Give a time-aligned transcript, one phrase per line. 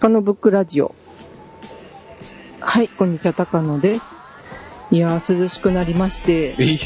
[0.00, 0.94] 高野ブックラジオ。
[2.58, 4.04] はい、こんにちは、高野です。
[4.90, 6.56] いやー、涼しくなりまして。
[6.58, 6.78] え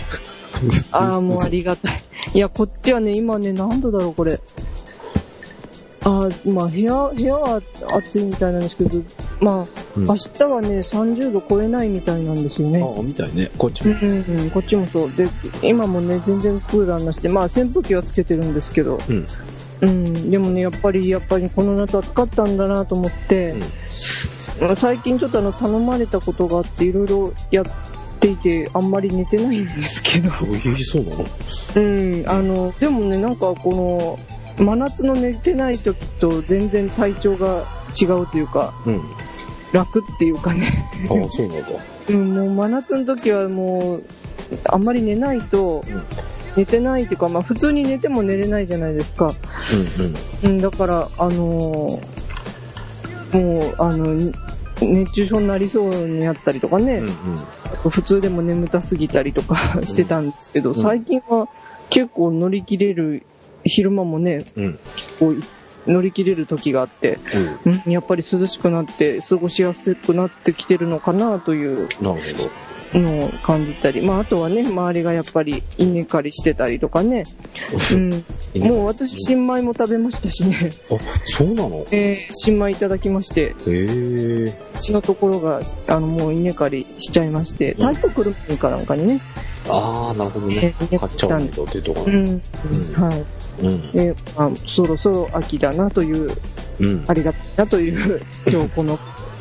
[0.91, 2.01] ああ、もうありがたい。
[2.35, 4.41] いや、こっちはね、今ね、何度だろう、これ。
[6.03, 9.01] ああ、まあ、部屋、部屋は暑いみたいなんですけど、
[9.39, 12.83] まあ、うん明日はね、30度超えないみたいなんですよね。
[12.83, 13.49] ああ、みたいね。
[13.57, 13.95] こっちも。
[13.95, 15.13] うんうんうん、こっちもそう。
[15.13, 15.29] で、
[15.63, 19.25] 今もね、全然クーラーなしで、まあ扇風機はつけてるんですけど、うん。
[19.81, 23.55] うん、でもね、やっぱり、やっぱりこの夏暑かったんだなと思って、
[24.61, 27.65] まあ最近ちょっとあの、頼まれたことがあって、いろいろやっ
[28.21, 31.27] ていて、あんまり寝てないんですけど、そうなの？
[31.77, 34.19] うん、あの、でもね、なんかこ
[34.59, 37.67] の、真夏の寝てない時と全然体調が
[38.01, 39.03] 違うというか、うん。
[39.73, 41.67] 楽っていうかね、ああ、そうなんだ。
[42.11, 44.05] うん、もう真夏の時はもう、
[44.67, 45.83] あんまり寝ないと、
[46.57, 49.33] 寝てないっていうか、まあ普通に寝ても寝れないじゃないですか。
[49.73, 50.51] うんうん。
[50.51, 52.25] うん、だから、あのー
[53.35, 54.33] もう、あの、
[54.81, 57.91] 熱中症になりそうになったりとかね、うんうん。
[57.91, 61.49] 普通でも眠たすぎたりとか してたんですけど、ん最近は
[61.91, 63.25] 結構乗り切れる、
[63.65, 64.79] 昼間もね、うん。
[65.87, 67.19] 乗り切れる時があって、
[67.65, 67.83] うん。
[67.85, 72.51] うん、やっぱり涼しくなって、過ごしやすくなってきてるのかなというなるほど。
[72.99, 77.25] のを感じたり、まああとはね、周りがやっぱり稲刈りしてたりとかね、
[77.93, 81.85] うん、もう私、新米も食べましたしね、あ、そうなの？
[81.91, 83.55] えー新米いただきまして。
[83.67, 87.81] うちのところが、あの、もう稲刈りしちゃいまして、うん。
[87.81, 89.21] 台風来る前かなんかにね、
[89.69, 90.75] ああ、なるほどえね。
[90.79, 92.13] ー買っちゃわないとっていうところ。
[92.13, 92.41] うん、ん。
[92.95, 93.25] はい。
[93.63, 93.93] うん。
[93.93, 96.31] で、まあ、そろそろ秋だなという、
[96.81, 97.05] うん。
[97.07, 98.99] ありがたいなという、 今日この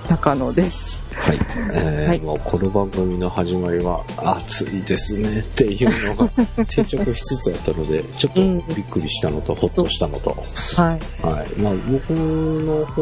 [0.08, 1.02] 高野です。
[1.14, 1.38] はい。
[1.38, 6.30] えーはいもうこの番組の始まりは、暑いですねっていうのが
[6.66, 8.42] 定着しつつあったので、ちょっと
[8.74, 10.36] びっくりしたのと、ほっとしたのと、
[10.76, 10.92] は
[11.24, 11.26] い。
[11.26, 11.50] はい。
[11.60, 13.02] まあ、僕の方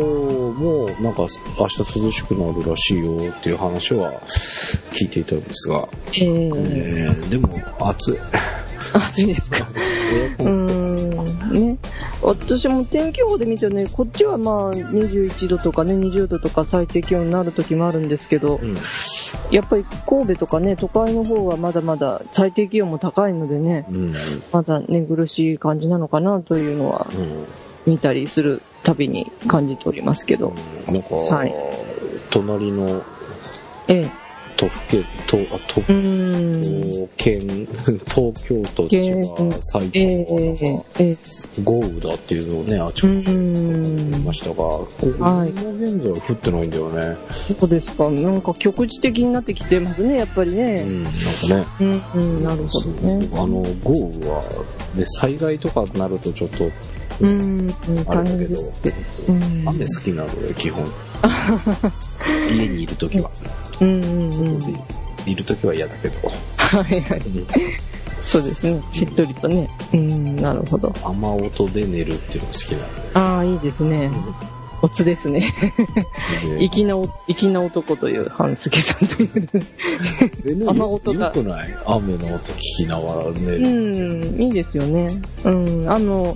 [0.53, 1.23] も、なんか、
[1.59, 4.13] 明日涼しくなるらしいよっていう話は
[4.91, 8.17] 聞いていたんですが、えー、えー、でも、暑い。
[8.93, 9.67] 暑いですか？
[9.73, 10.90] う エアコン
[11.51, 11.77] ね。
[12.21, 18.75] 私も天気予報で見てね、こっちはまあ21度とかね、20度とか最低気温になる時もあるんですけど、うん。
[19.49, 24.15] やっぱり神戸とかね、都会の方はまだまだ最低気温も高いのでね、うん。
[24.51, 27.45] まだ寝苦しい感じなのかなというのはうん。
[27.85, 30.53] 見たりするたびに感じておりますけど。
[30.87, 31.53] なんか、はい
[32.31, 33.03] 隣の
[33.87, 34.11] ええ。
[34.61, 36.91] 都府県、都、あ、都うーん。
[36.91, 37.39] 東県、
[38.05, 41.17] 東京都、千葉、埼ええ玉なんかええ。
[41.63, 44.23] 豪雨だっていうのをね、あちうこちで見ーん。
[44.23, 47.17] ましたが、ここ今現在は降ってないんだよね。
[47.59, 48.07] そうですか。
[48.11, 50.83] なんか局地的になってきてますね、やっぱりうね。
[50.83, 51.65] ん、なんかね。
[51.79, 53.29] うん、うん、なるほどね。
[53.33, 53.47] あの、
[53.83, 54.43] 豪雨は、
[54.95, 56.69] で、災害とかになるとちょっと、
[57.19, 58.93] うん、うん、大変ですって。
[59.27, 59.69] うん。
[59.69, 60.85] 雨好きなので、基本。
[62.47, 63.31] 家にいるときは。
[63.81, 64.59] うん、うん、う外ん。
[64.59, 64.79] で
[65.25, 66.15] いるときは嫌だけど。
[66.57, 67.21] はいはい。
[68.23, 68.81] そうですね。
[68.91, 69.67] しっとりとね。
[69.93, 70.93] うん、なるほど。
[71.03, 73.09] 雨音で寝るっていうのが好きなんで。
[73.15, 74.11] ああ、いいですね。
[74.83, 75.53] おつですね。
[76.57, 80.69] で粋なお、粋な男という、半助さんという。
[80.69, 81.77] 雨音がよくない？
[81.85, 84.35] 雨の音聞きながら寝うる。
[84.35, 85.21] ん、いいですよね。
[85.43, 86.35] うん、あの、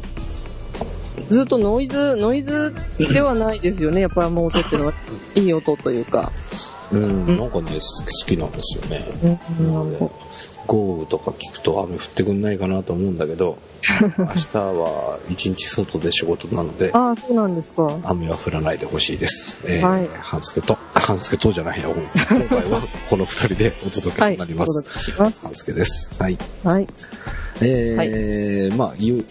[1.30, 4.02] ずっとノイズ、ノイズではないですよね。
[4.02, 4.94] やっぱり雨音っていうのは、
[5.34, 6.32] いい音というか。
[6.98, 9.06] うん、うんなんかね、好きなんですよね。
[9.60, 10.12] うん、なるほ
[10.68, 13.58] 豪雨とか聞くと雨降ってくんないかなと思うんだけど、
[14.18, 18.00] 明日は一日外で仕事なのでど。、ああ、そうなんですか。
[18.04, 19.62] 雨は降らないでほしいです。
[19.66, 21.94] えー、はい半助と、半助とじゃないよ。
[22.30, 24.38] 今回はこの二人でお届けはい。
[24.38, 24.80] となります。
[24.80, 25.38] お届けします。
[25.42, 26.12] 半助です。
[26.18, 26.38] はい。
[26.64, 26.88] はい。
[27.62, 29.24] えー、まあ、いう、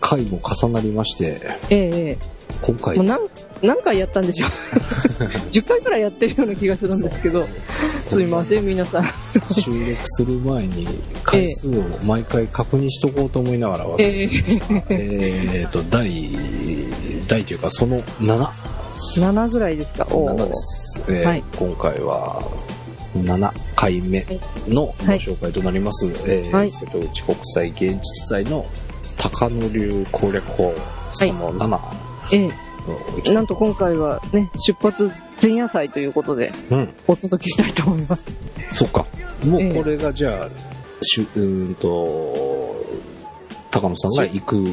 [0.00, 1.40] 回も重なりまして、
[1.70, 2.18] えええ
[2.62, 3.20] 今回えもう、何、
[3.62, 4.50] 何回やったんでしょう
[5.52, 7.46] ?10 回くらいやってるような気がするんですけど、
[8.08, 9.12] すいません、皆さん。
[9.54, 10.86] 収録する前に
[11.22, 14.22] 回数を毎回確認しとこうと思いながら忘れてえ
[14.88, 15.62] え。
[15.62, 16.30] えーと、第、
[17.28, 18.48] 第というかその7、
[19.18, 20.06] 7ぐらいですか？
[20.10, 21.04] お7ーです。
[21.08, 21.44] えーはい。
[21.58, 22.42] 今回は
[23.14, 24.24] 7回目
[24.68, 26.70] のご紹介となります、えーはい。
[26.70, 28.64] 瀬戸内国際芸術祭の
[29.18, 30.72] 高野流攻略法
[31.12, 31.80] その7の、
[32.32, 32.50] ええ
[33.32, 35.10] なんと今回はね、出発
[35.42, 38.22] 前夜祭ということで、うん、お届けしたいと思います。
[38.70, 39.06] そっか。
[39.44, 40.48] もええうこれがじゃあ、
[41.02, 42.84] しゅうーんと、
[43.70, 44.64] 高野さんが行く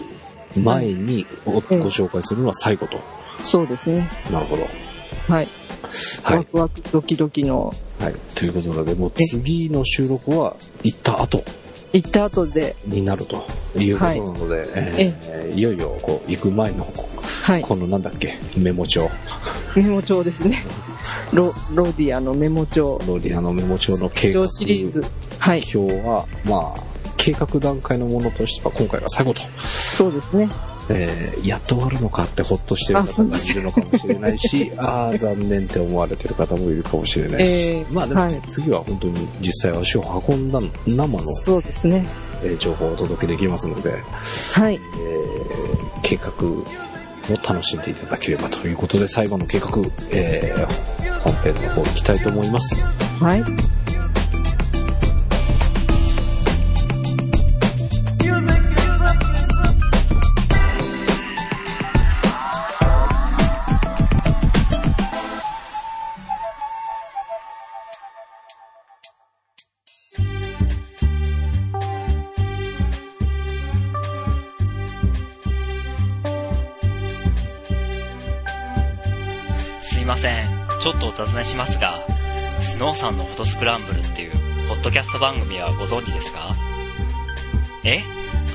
[0.60, 3.00] 前にご,、ええご紹介するのは最後と。
[3.40, 4.10] そうですね。
[4.32, 4.64] なるほど。
[5.28, 5.48] はい。
[6.24, 6.44] はいワ。
[6.44, 8.16] クワクドキドキの、はい。
[8.36, 11.44] ということなので、もう次の収録は行った後
[11.94, 13.46] 行った後で、になると
[13.78, 16.84] いうことなので、えーいよいよこう行く前の
[17.48, 17.62] はい。
[17.62, 19.10] このなんだっけ、メモ帳。
[19.74, 20.66] メモ帳ですね。
[21.32, 23.00] ロ、ロディアのメモ帳。
[23.08, 24.44] ロディアのメモ帳の計画。
[24.44, 25.02] 帳シリーズ。
[25.40, 25.60] はい。
[25.60, 26.84] 今日は、まあ、
[27.16, 29.40] 計画段階のものとしては今回が最後と。
[29.40, 30.50] そうですね。
[30.90, 37.50] えー、やっと終わるのかってほっとしてる方がいるのかもしれないし、ああ、残念って思われてる方もいるかもしれないし。
[37.50, 42.06] えーまあでも、はい次は本当に実際足を運んだ生の、そうですね。
[42.44, 43.92] えー情報をお届けできますので、
[44.54, 44.76] はい。
[44.76, 45.68] えー
[46.04, 46.32] 計画
[47.30, 49.70] を楽しんでいただければということで、最後の計画、
[50.12, 50.98] えー
[51.28, 52.86] 本編の方行きたいと思います。
[53.22, 53.44] はい。
[80.18, 80.48] 「ません。
[80.82, 82.00] ちょっとお尋ねしますが
[82.60, 84.32] スノーさんのフォトスクランブルっていう
[84.68, 86.56] ポッドキャスト番組はご存知ですか？
[87.84, 88.02] え？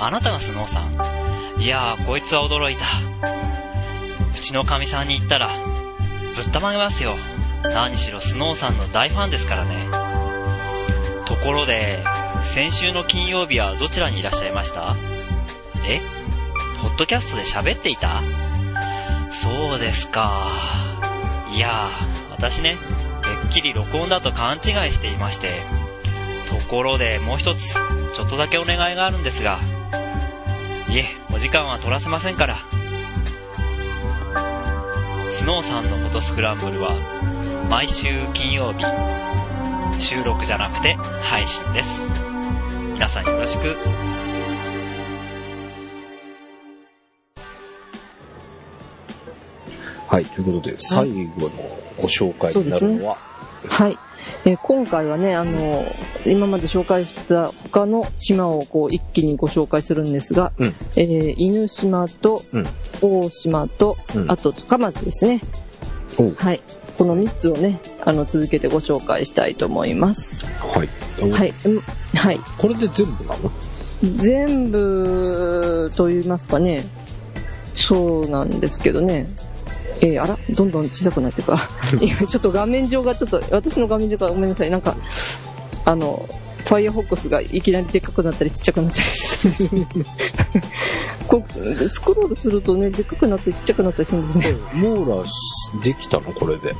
[0.00, 1.62] あなたがスノーさん？
[1.62, 2.84] いやーこいつは驚いた。
[4.36, 5.48] うちのかみさんに言ったら
[6.34, 7.14] ぶったまげますよ。
[7.62, 9.86] 何しろスノーさんの大ファンですからね。
[11.26, 12.02] ところで
[12.42, 14.96] 先週の金曜日はどちらにいらっしゃいました？
[15.86, 16.00] え？
[16.82, 18.20] ポッドキャストで喋っていた？
[19.32, 20.48] そうですか。
[21.52, 22.76] いやー、私ね、
[23.22, 25.60] てっきり録音だと勘違いしていまして。
[26.48, 29.60] ところでもう一つ、ちょっとだけお願いがあるんですが。
[30.88, 32.56] いえ、お時間は取らせませんから。
[35.30, 36.90] スノーさんのフォトスクランブルは、
[37.70, 38.84] 毎週金曜日、
[40.00, 42.02] 収録じゃなくて配信です。
[42.94, 44.21] 皆さんよろしく。
[50.12, 51.48] はい、ということで、最後の
[51.96, 53.16] ご紹介になるのは、
[53.66, 53.96] はい。
[54.44, 55.86] えー今回はね、あの、
[56.26, 62.66] 今まで紹介した他の島をこう一気にご紹介するんですが、うんえー犬島とうん
[63.00, 65.40] 大島と、うんあと高松ですね。
[66.36, 66.60] はい。
[66.98, 70.44] この3つをね、あの、続けてご紹介したいと思います。
[70.60, 71.30] はい。
[71.30, 71.54] はい。
[71.64, 71.80] うん
[72.18, 72.40] はい。
[72.58, 73.50] これで全部なの？
[74.18, 76.84] 全部と言いますかね、
[77.72, 79.26] そうなんですけどね。
[80.02, 80.36] えーあら？
[80.50, 81.40] どんどん小さくなって
[82.04, 84.70] いくちょっと画面上がちょっと、私の画面上がごめんなさい。
[84.70, 84.96] なんか、
[85.84, 86.28] あの、
[86.66, 90.04] ファイアフォックスがいきなりでっかくなったりちっちゃくなったりしてるんですね。
[91.28, 94.54] こうスクロールするとね、でっかくなったりちっちゃくなったりするんですね。
[94.74, 95.24] 網羅
[95.82, 96.32] できたの？
[96.32, 96.74] これで。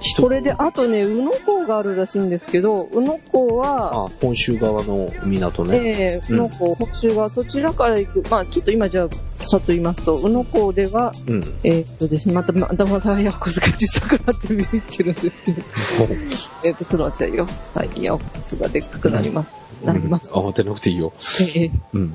[0.00, 6.20] 一これで、あとね、宇野港があるらしいんですけど、宇野港は、あ、本州側の港ね。
[6.20, 11.40] えー、宇野港、北州がそちらから行く、まあちょっと今じゃあ、さっと言いますと、宇野港では、うん。
[11.64, 15.62] えーっとですね、また、またまた、ヤコスが小さくなって見えてるんですけど、
[16.64, 17.46] えーっと、すみませんよ。
[17.74, 19.50] はい、ヤコスがでっかくなります。
[19.84, 20.30] なります。
[20.30, 21.12] 慌てなくていいよ。
[21.40, 22.14] えーうん。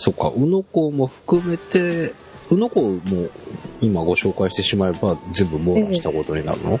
[0.00, 2.12] そっか、宇野港も含めて、
[2.50, 3.28] 宇野港も
[3.80, 6.80] 今ご紹介してしまえば全部網羅したことになるの、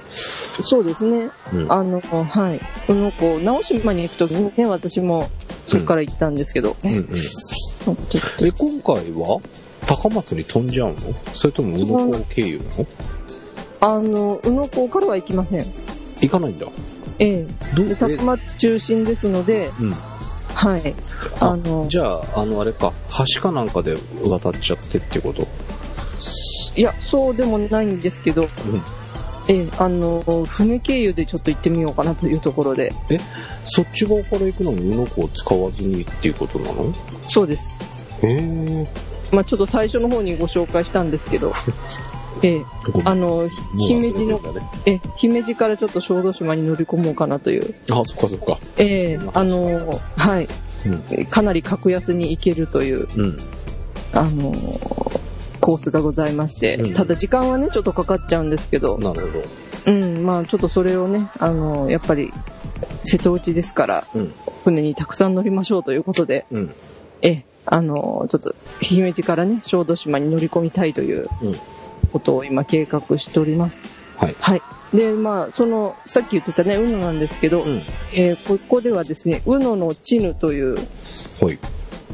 [0.62, 1.28] そうですね。
[1.52, 1.72] うん。
[1.72, 2.60] あの、はい。
[2.88, 5.28] 宇野港、直島に行くときにね、私も
[5.66, 9.40] そこから行ったんですけど、え、今回は
[9.86, 10.96] 高松に飛んじゃうの？
[11.34, 12.86] それとも宇野港経由なの？
[13.80, 15.66] あの、宇野港からは行きません。
[16.20, 16.66] 行かないんだ。
[17.18, 17.88] ええどう？
[17.88, 19.94] で、高松中心ですので、うん。
[20.58, 20.94] はい。
[21.38, 22.92] ああの、じゃあ、あの、あれか、
[23.34, 25.46] 橋かなんかで渡っちゃってってこと？
[26.74, 28.48] いや、そうでもないんですけど、うん。
[29.46, 32.92] ええあの、船経由でちょっと行ってみようかなというところで、
[33.66, 36.92] そっち側から行くのに宇野港を使わずにっていうことなの？
[37.28, 38.04] そうです。
[38.26, 38.88] へえ。
[39.30, 41.54] まあちょっと最初の方にご紹介したんですけど、
[42.42, 42.64] ええ
[43.04, 44.40] あの、姫路の、
[44.86, 48.58] ええ姫路からちょっと小豆島に乗り込もうかなという、あ、そっかそっか。
[48.76, 50.48] ええあの、はい、
[50.86, 51.26] うん。
[51.26, 53.36] かなり格安に行けるという、うん。
[54.12, 54.52] あの、
[55.60, 59.44] コースがございまして、うんただ時間はね、ちょっとかかっちゃうんですけど、なるほど。
[59.86, 62.32] うん、まあちょっとそれをね、あの、やっぱり、
[63.04, 64.32] 瀬戸内ですから、うん。
[64.64, 66.74] 船にたくさん乗りましょうということで、うん。
[67.22, 71.56] ええ、あの、ちょっと、姫路からね、小豆島に乗り込みたいといううん
[72.08, 73.80] ことを今計画しております。
[74.16, 74.36] はい。
[74.40, 74.62] はい。
[74.92, 77.82] で、まあ、その、さっき言ってたね、うのなんですけど、うん。
[78.12, 80.74] えーここではですね、うののチヌという、
[81.40, 81.58] はい。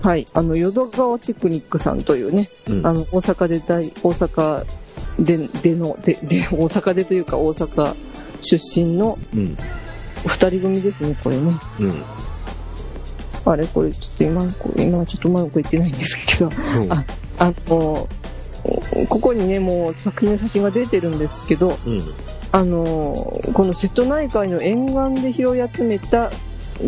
[0.03, 2.87] はい、あの、淀川テクニックさんというね、うん。
[2.87, 4.67] あの、大阪で大、大阪
[5.19, 7.95] で、での、で、で、大阪でというか大阪
[8.41, 9.57] 出身のうん。
[10.27, 11.53] 二人組ですね、これね。
[11.81, 12.03] うん。
[13.47, 14.43] あれ、これ、ちょっと今、
[14.77, 17.05] 今はちょっとうまくいってないんですけど、うんあ
[17.39, 18.09] あの、
[19.09, 22.01] ここにね、もう作品の写真が出てるんですけど、うん。
[22.53, 26.31] あのこの瀬戸内海の沿岸で拾い集めた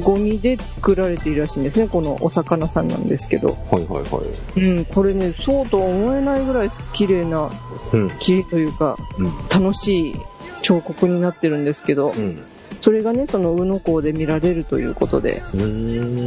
[0.01, 3.57] ゴミで作られているらしいんですね、このお魚さんなんですけど。
[3.71, 4.23] はいはいは
[4.57, 4.61] い。
[4.61, 7.51] うん、これね、そうとは思えないぐらい綺麗な、
[7.93, 8.11] うん。
[8.19, 9.27] 綺麗というか、うん。
[9.49, 10.15] 楽しい
[10.63, 12.43] 彫刻になってるんですけど、うん。
[12.81, 15.43] それがね、その宇野港で見られるということで。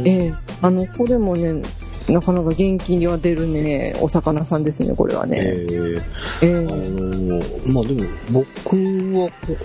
[0.04, 1.62] ええあの、これもね、
[2.08, 5.36] なかなか元気には出るね、お魚さんですね、これはね。
[5.40, 6.02] えー、
[6.42, 8.76] えあえのーまあでも、僕
[9.16, 9.56] はこ、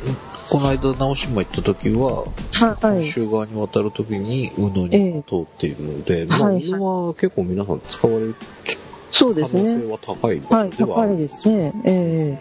[0.49, 3.11] この間直島行った時は、ははい。
[3.11, 8.75] 週側に渡る時に、宇野に通っているので、まあ、はいは結構皆さん使われる可
[9.11, 9.75] そうですね。
[9.75, 10.69] 能性は高い場はい。
[10.71, 11.73] 高いですね。
[11.85, 12.39] え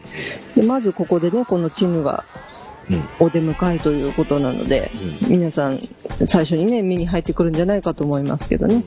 [0.57, 2.54] えで、まずここでね、このチヌがうん。
[3.19, 4.91] お出迎えということなので、
[5.23, 5.31] うん。
[5.31, 5.81] 皆さん
[6.25, 8.85] 最初にね、目に入ってくるんじゃないかと思いますけどね。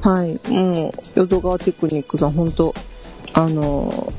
[0.00, 0.40] はい。
[0.50, 2.74] もう、淀川テクニックさん、本当
[3.32, 4.12] あの、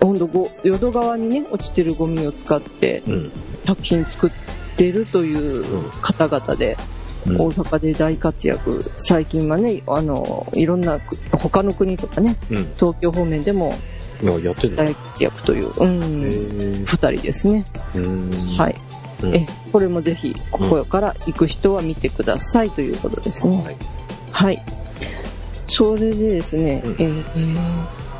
[0.00, 3.32] 本当ご、淀川にね、落ちてるゴミを使ってうん。
[3.66, 4.30] 作品作っ
[4.76, 6.76] てるという方々で、
[7.26, 7.40] うん。
[7.40, 8.90] 大阪で大活躍。
[8.96, 10.98] 最近はね、あの、いろんな、
[11.32, 12.72] 他の国とかね、うん。
[12.74, 13.72] 東京方面でもい
[14.22, 14.74] や、やってる。
[14.74, 17.64] へ大活躍という、うん、ー二人ですね。
[18.56, 18.76] はい。
[19.22, 23.62] うんえ、これもぜひ、ここから行く人は見てくださいということですね。
[23.62, 23.76] はい。
[24.30, 24.64] はい。
[25.66, 27.24] それでですね、うんえー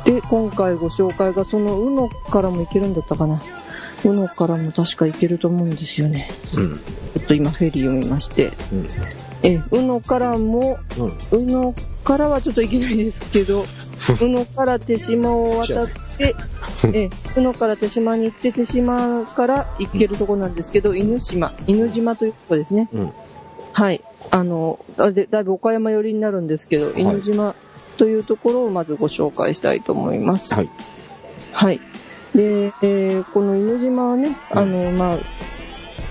[0.05, 3.41] で、今回ご紹介が、その、うのからも行けるんだったかな。
[4.03, 6.29] うのからも確か行けると思うんですよね。
[6.53, 6.77] うん。
[6.77, 8.53] ちょっと今、フェリーを見まして。
[8.71, 8.87] うん。
[9.45, 10.77] え、うのからも、
[11.31, 11.39] うん。
[11.39, 13.65] うのからはちょっと行けないですけど、
[14.21, 15.87] うのから手島を渡っ
[16.17, 16.35] て、
[16.93, 22.89] え、うのから手島に行って、手島から行けるとこなんですけど、犬島、犬島というとこですね。
[22.93, 23.13] うん。
[23.73, 24.01] はい。
[24.31, 27.55] あの、あでだいぶ岡山寄りになるんですけど、い犬島
[27.97, 30.53] というところをまずご紹介したいと思います。
[30.53, 30.69] はい。
[31.51, 31.79] はい。
[32.33, 35.17] で、えーこの犬島はね、うんあの、まあ、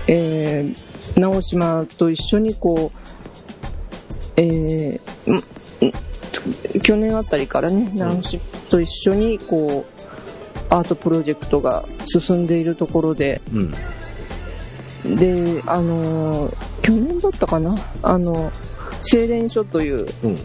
[0.07, 3.04] えー、直島と一緒にこう、
[4.37, 5.43] えー
[6.83, 9.95] 去年あたりからね、直島と一緒にこう、
[10.69, 15.15] アートプロジェクトが進んでいるところで、うん。
[15.15, 18.51] で、あのー去年だったかなあの、
[19.01, 20.37] 精錬所といううん。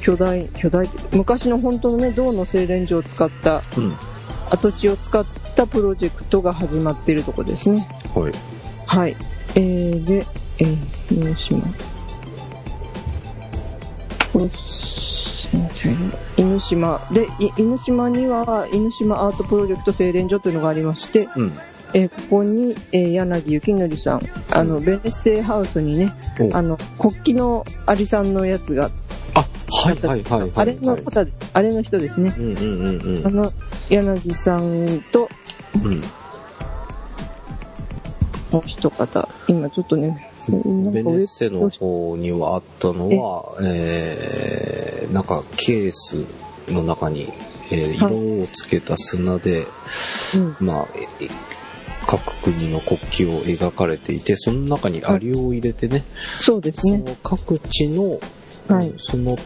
[0.00, 3.96] 巨大、巨大、昔の本当のね、銅の精錬所を使った、うん。
[4.50, 7.88] 跡地を使ったプロジェクトが始まっているところですね。
[8.14, 8.32] はい。
[8.86, 9.16] はい。
[9.54, 10.26] えー、で、
[10.58, 10.78] えー、
[11.10, 11.60] 犬島。
[11.60, 11.97] これす
[16.36, 17.00] 犬島。
[17.10, 21.58] で、い犬島には、犬島アートプロジェクト精錬所というのがありまして、うん。
[21.94, 26.12] えーここに、えー柳幸則さん、あの、ベネッセイハウスにね、
[26.52, 28.90] おあの、国旗のアリさんのやつが、
[29.34, 30.52] あ、はいはいはいはい。
[30.54, 32.34] あれの方あれの人ですね。
[32.38, 33.52] うんうんうんあの、
[33.88, 35.28] 柳さんと、
[35.82, 35.92] うん。
[35.92, 36.00] うん。
[38.50, 46.26] もう一方、今ちょっとね、ベネッセの方にはあったのは、えー、なんかケース
[46.68, 47.32] の中に、
[47.70, 49.66] えーはい色をつけた砂で、
[50.34, 50.88] うん、まあ、
[51.20, 51.28] え
[52.06, 56.04] 各国の国旗を描かれていて、その中にアリを入れてね、
[56.40, 57.02] そうですね。
[57.04, 58.18] その各地の、
[58.68, 58.94] はい。
[58.96, 59.36] その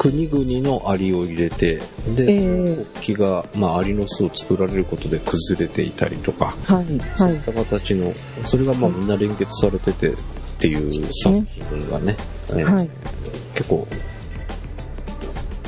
[0.00, 1.82] 国々のアリを入れて、で、
[2.20, 6.86] えー国旗が、まあ、アリの巣を作られることで崩れていたりとか、はい。
[7.18, 7.38] そうっ。
[7.40, 8.14] た形の、
[8.46, 10.14] それがまあみんな連結されててっ
[10.58, 10.90] ていう
[11.22, 12.16] 作品がね、
[12.48, 12.88] えーはい。
[13.52, 13.86] 結構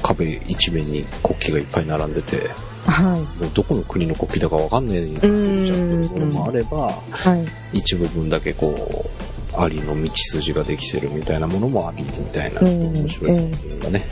[0.03, 2.49] 壁一面に国旗がいっぱい並んでて、
[2.87, 3.21] はい。
[3.21, 7.37] もうどこの国の国旗だかわかんないになっちゃってるものもあれば、は
[7.73, 7.77] い。
[7.77, 9.11] 一部分だけこ
[9.57, 14.05] う、アリの道筋ができてるみたいなものもありみたいな、うん面白い作品がね、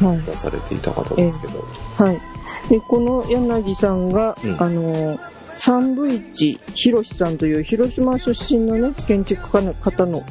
[0.00, 0.22] はい。
[0.22, 1.64] 出されていた方ですけど、
[1.96, 2.20] はい。
[2.68, 4.62] で、この柳さんが、うん。
[4.62, 5.18] あの、
[5.54, 10.24] サンドイッチ広さんという広島出身のね、建築家の方の、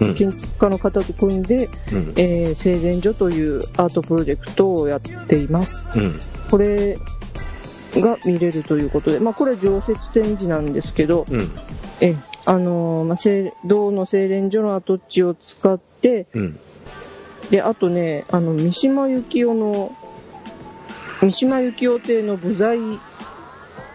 [0.00, 0.14] うん。
[0.14, 5.76] 建築家の方と組んで、うん、えー、製前所というアートプロジェクトをやっています。
[5.96, 6.18] うん、
[6.50, 6.96] これ
[7.96, 11.50] が見れるということで、まあこれ常設展示なんですけど、うん、
[12.00, 16.58] え、あのーまあ、製銅の製錬所の跡地を使って、うん、
[17.50, 19.96] で、あとね、あの、三島由紀夫の、
[21.20, 22.78] 三島由紀夫邸の部材、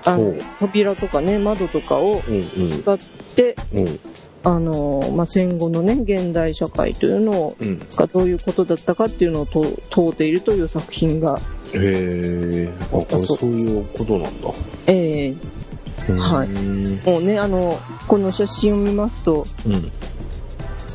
[0.05, 2.97] あの扉とかね、窓とかをうん、うん、使っ
[3.35, 3.99] て、うん、
[4.43, 7.79] あのーまあ、戦後のね、現代社会というのを、うん。
[7.97, 11.37] がどういうことだったかっていうのをと問うているという作品が、
[11.73, 13.49] へえ、あ、これそう。
[13.49, 14.49] いうことなんだ。
[14.85, 15.56] えー
[16.19, 17.01] はいうん。
[17.03, 17.77] もうね、あの、
[18.07, 19.91] この写真を見ますと、うん。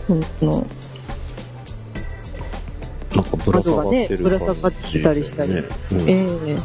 [0.09, 0.15] こ
[0.47, 0.67] の、
[3.15, 5.65] なんかぶら下がってる窓がねぶら下がってたりしたりね。
[5.93, 6.57] うんええ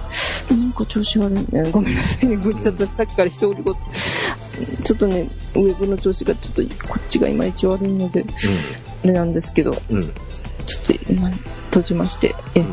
[0.49, 1.69] なんか調子悪いね。
[1.71, 2.37] ごめんなさいね。
[2.37, 2.87] ぐっちゃった。
[2.87, 3.79] さっきから一人ごと。
[4.85, 8.25] ちょっとね、ウェブの調子がちょっと、こっちがいまいち悪いので、
[9.03, 9.97] あれなんですけど、うん。
[9.97, 10.03] うん。
[10.07, 12.33] ちょっと今、閉じまして。
[12.55, 12.63] え、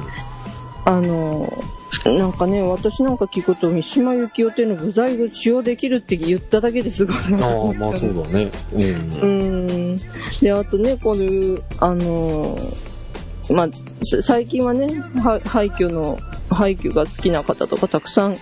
[0.84, 8.50] あのー、なんかね、私なんか聞くと、三島由紀夫っていうの具材を使用できるって言っただけですごいああ、まあそうだね。
[8.72, 8.80] うん。
[8.80, 10.40] うーん。
[10.40, 12.94] で、あとね、こういう、あのー
[13.52, 13.68] まあ、
[14.04, 14.86] さ最近はね、
[15.20, 16.18] は廃墟の、
[16.50, 18.36] 廃墟が好きな方とかたくさんうん。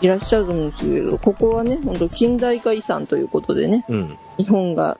[0.00, 4.18] いらっしゃるんですけど、ここはね、本当近代化遺産ということでね、うん。
[4.38, 4.98] 日本が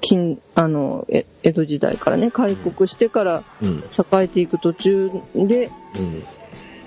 [0.00, 3.78] 近、あの、え江戸時代からね、開国してからうん。
[3.78, 6.24] 栄えていく途中で、うん。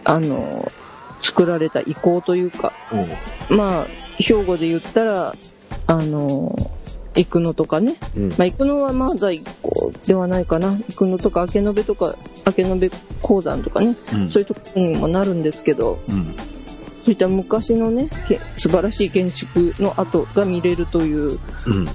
[0.04, 0.72] あの、
[1.22, 2.74] 作られた遺構というか、
[3.50, 3.58] うん。
[3.58, 3.88] まあ、
[4.18, 5.36] 兵庫で言ったら、
[5.88, 6.56] あの、
[7.16, 8.30] 生野とかね、うん。
[8.30, 10.80] まあ、生野はまだ一個ではないかな。
[10.90, 12.16] 生野とか明延とか、
[12.58, 12.92] 明延
[13.22, 16.36] 鉱山とかね、うんそういうところにもなるんですけど、うん。
[17.06, 21.88] そういった昔のね、け素晴らしい建築の跡が見れるという、うん。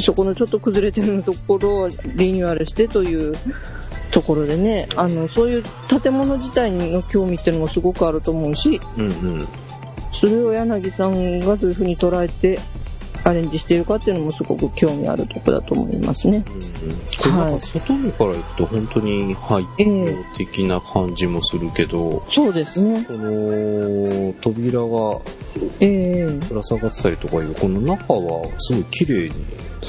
[0.00, 3.34] そこのちょっと崩れてるところをリニューアルしてという
[4.10, 5.64] ところでね、あの、そういう
[6.02, 9.04] 建物自体の興味っていうのもすごくあると思うし、うん。
[9.04, 9.48] うん。
[10.12, 12.58] それを柳さんがどういうふうに捉えて
[13.26, 16.44] アレンジしているかっていうのもすごく興味あるところだと思いますね。
[17.20, 23.04] これなんか外見から行くと本当に廃墟的な感じもするけど、そうですね。
[23.04, 25.20] この扉が
[25.80, 29.34] ええぶら下がってたりとかいう、この中はすごい綺麗に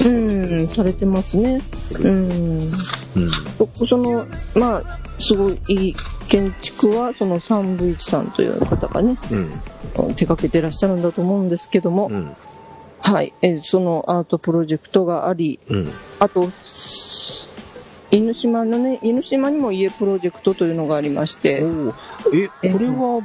[0.04, 1.60] うん、されてますね。
[1.98, 2.30] うん。
[2.60, 2.70] うん。
[3.76, 5.96] そその、まあ、すごいいい
[6.28, 9.50] 建築は、その三部一さんという方がね、うん。
[10.14, 12.36] 手掛けてらっしゃるんだと思うんですけども、うん。
[13.00, 15.92] はい、えそのアートプロジェクトがあり、うん。
[16.18, 16.50] あと、
[18.10, 21.94] 犬島のね、犬島にも家プロジェクトというのがありまして、おー
[22.62, 23.20] え、これは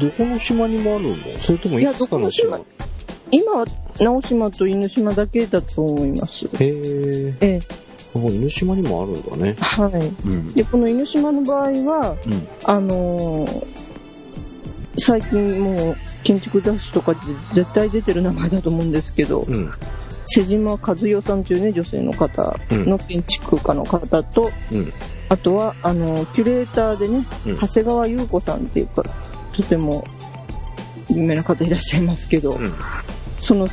[0.00, 1.16] どこの島にもあるの？
[1.38, 2.60] それともいくつかの島？
[3.30, 3.64] 今は
[4.00, 6.46] 直島と犬島だけだと思います。
[6.46, 7.34] へえ。
[7.40, 7.60] ええ、
[8.14, 9.56] あ犬島にもあるんだね。
[9.60, 10.28] はい。
[10.28, 10.52] うん。
[10.52, 12.48] で、この犬島の場合は、うん。
[12.64, 13.66] あのー
[14.98, 17.20] 最近もう建築雑誌とかで
[17.52, 19.70] 絶対出てる名前だと思うんですけど、うん。
[20.24, 24.92] 瀬島和代さんというね、女性の方の建築家の方と、うん。
[25.28, 29.02] あとは、あの、キュレーターでね、うん長谷川優子さんっていうか、
[29.52, 30.04] とても
[31.08, 32.72] 有名な方いらっしゃいますけど、うん。
[33.40, 33.68] その、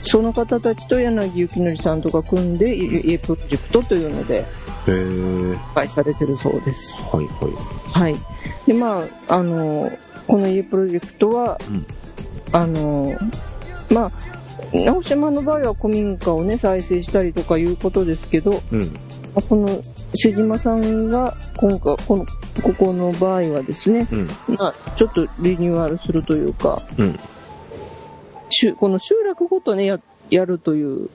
[0.00, 4.44] その方たちと柳幸則さんとか組んで、家プロジェクトというので。
[5.74, 6.94] 開催されてるそうです。
[7.12, 7.92] はいはい。
[7.92, 8.16] はい。
[8.66, 9.90] で、まあ、あの、
[10.26, 11.86] この家プロジェクトは、うん
[12.52, 13.12] あの、
[13.90, 14.12] まあ、
[14.72, 18.80] 直島の場合は古民家をね、再生したりとかいうことですけど、うん。
[18.80, 18.86] ま
[19.36, 19.68] あこの
[20.14, 22.26] 瀬島さんが今回、この、
[22.62, 24.26] ここの場合はですね、うん。
[24.56, 27.18] まあ、ちょっとリニューアルするというか、うん。
[28.78, 31.10] この集落ごとね、や、やるという、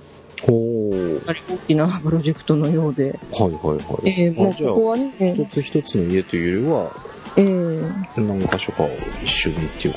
[0.46, 1.30] ほー。
[1.30, 4.10] あれ大きなプロジェクトのようで、はいはいはい。
[4.10, 6.92] えーもうここはね、一つ一つの家というよりは、
[7.38, 8.90] えー何箇所かを
[9.24, 9.96] 一緒にっていう。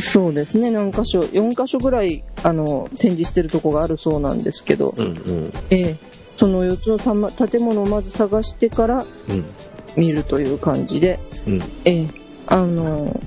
[0.00, 5.52] そうですね、何箇所、4箇所ぐらい、あの、展示してるとこがあるそうなんですけど、うんうん。
[5.70, 5.96] ええ
[6.38, 9.44] その4つのたま建物をまず探してからうん。
[9.96, 11.62] 見るという感じで、うん。
[11.84, 12.08] ええ
[12.46, 13.20] あの、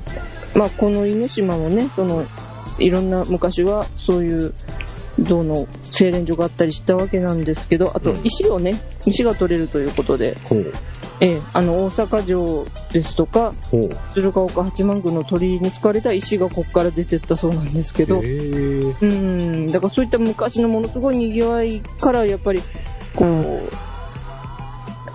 [0.55, 2.23] まあ、この犬島もね、その、
[2.81, 4.53] いろんな昔はそういう
[5.19, 10.37] 銅の精錬所があったりしたわけなんですけど、あとうん石をね、石が取れるということで。
[11.23, 13.53] ええあの、大阪城ですとか。
[14.13, 18.19] 鶴岡八幡宮の鳥居に使われた石がここから出てったそうなんですけど。
[18.21, 22.59] うん、だからそういった昔のものすごい賑わいから、やっぱり、
[23.15, 23.59] こう、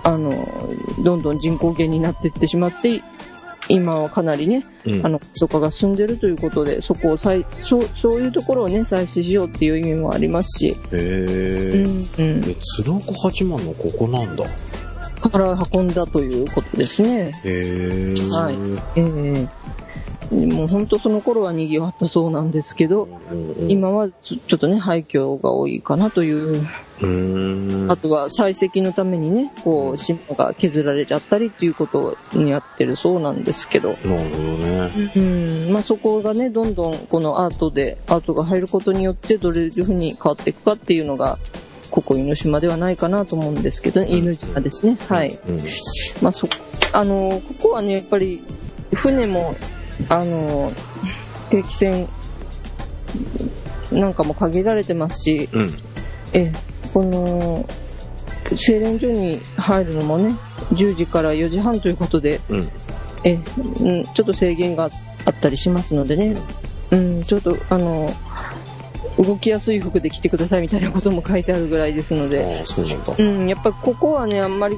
[0.03, 0.31] あの、
[1.03, 3.01] どんどん人口減になっていってしまって、
[3.69, 5.05] 今はかなりね、うん。
[5.05, 11.83] あの、過疎化が進んでるということで、そこを再、そう、そういうところをね、再生しようっていう意味もありますし、へうえ。
[11.83, 14.43] ん、うん、え、鶴岡八幡のここなんだ。
[15.29, 17.31] から運んだということですね。
[17.43, 18.15] へえ。
[18.31, 18.55] はい
[18.95, 19.47] ええ
[20.31, 23.07] もう本当その頃は賑わったそうなんですけど。
[23.67, 26.67] 今はちょっとね、廃墟が多いかなという
[27.05, 27.91] う。
[27.91, 33.89] あとは採石のためにね、こう、島が削られちゃったりっていうことにやってるそうなんですけど。
[33.89, 34.19] なるほど
[34.57, 35.11] ね。
[35.15, 35.21] う
[35.69, 35.71] ん。
[35.71, 41.37] まあそこがね、どんどんこのアートで、アートが入ることによってどれいうふうに変わっていくかっていうのが、
[41.91, 44.97] ここ犬島ではないかなと思うんですけど、ね、犬島ですね。
[45.07, 45.39] はい。
[45.47, 45.61] うん。
[46.21, 46.47] まあそ、
[46.93, 48.43] あの、ここはね、やっぱり、
[48.93, 49.55] 船も、
[50.09, 50.71] あの、
[51.49, 52.07] 定期船
[53.91, 55.67] なんかも限られてますし、うん。
[56.33, 56.53] ええ、
[56.93, 57.67] この、
[58.55, 60.35] 精錬所に入るのもね、
[60.71, 62.69] 10時から4時半ということで、うん。
[63.23, 63.39] え、
[63.81, 64.89] うん、ちょっと制限が
[65.25, 66.37] あったりしますのでね、
[66.91, 68.09] うん、ちょっと、あの、
[69.17, 73.15] 動きやすい服で着てくださいみたいなことも書いてあるぐらいですので、うなんだ。
[73.17, 74.77] うん、やっぱここはね、あんまり、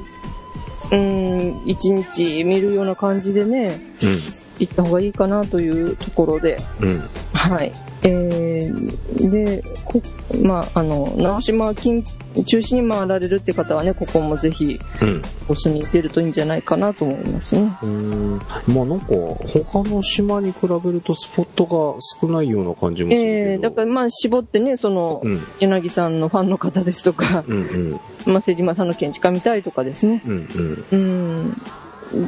[0.92, 4.20] うん、一日見るような感じでね、うん。
[4.60, 7.02] 行った方がいいかなというところで、うん。
[7.32, 7.72] はい。
[8.02, 10.00] えー、で、こ
[10.42, 12.02] まあ、あの、直島近、
[12.46, 15.22] 中心に回られるって方はね、ここもぜひ、うん。
[15.48, 17.62] お住み出るといいんじゃないかなと思いますね。
[17.82, 18.38] うーん。
[18.68, 19.06] まあなんか、
[19.52, 23.50] 他の島に比べるとスポットが少ないような感じもするけど。
[23.52, 25.40] えー、だからまあ、絞ってね、その、うん。
[25.58, 28.32] 柳さんのファンの方ですとか、うんうん。
[28.32, 30.22] まあ、瀬島さんの建築家見たいとかですね。
[30.26, 30.84] うんうん。
[30.92, 31.56] うん。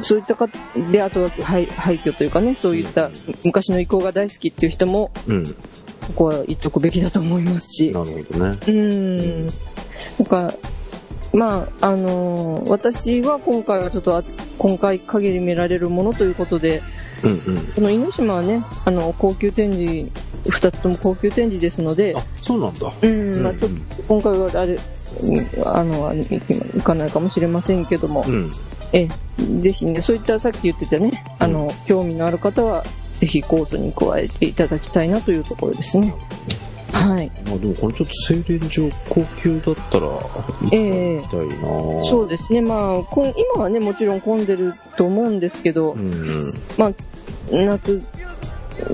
[0.01, 0.47] そういったか、
[0.91, 3.09] で、あとは廃廃墟というかね、そういった
[3.43, 5.43] 昔の遺構が大好きっていう人も、うん。
[5.43, 7.91] ここは行っとくべきだと思いますし。
[7.91, 8.57] なるほどね。
[8.67, 9.45] うん。
[9.45, 10.53] なんか、
[11.33, 14.23] まあ、あのー私は今回はちょっとあ、
[14.59, 16.81] 今回限り見られるものということで、
[17.23, 17.65] うんうん。
[17.73, 20.09] この犬島はね、あの、高級展示、
[20.47, 22.93] 二つとも高級展示ですのであ、、そうなんだ。
[23.01, 24.77] うん、まあちょっと、今回はあれ、
[25.21, 28.51] うんあの、あれ行かないかもしれませんけどもう、ん。
[28.91, 29.07] え
[29.39, 32.83] え、ぜひね、そういったさっき言ってたね、あの、興味のある方は、
[33.17, 36.13] ぜひコースに加えていただきたいなというところですね。
[36.93, 37.31] はい。
[37.45, 41.55] まあでもこれちょっと精錬場高級だったら行ええきたいな
[42.05, 46.53] そうですね、まあ、こん今はね、もちろん混んでると思うんですけど、うん。
[46.77, 46.91] まあ、
[47.51, 48.01] 夏、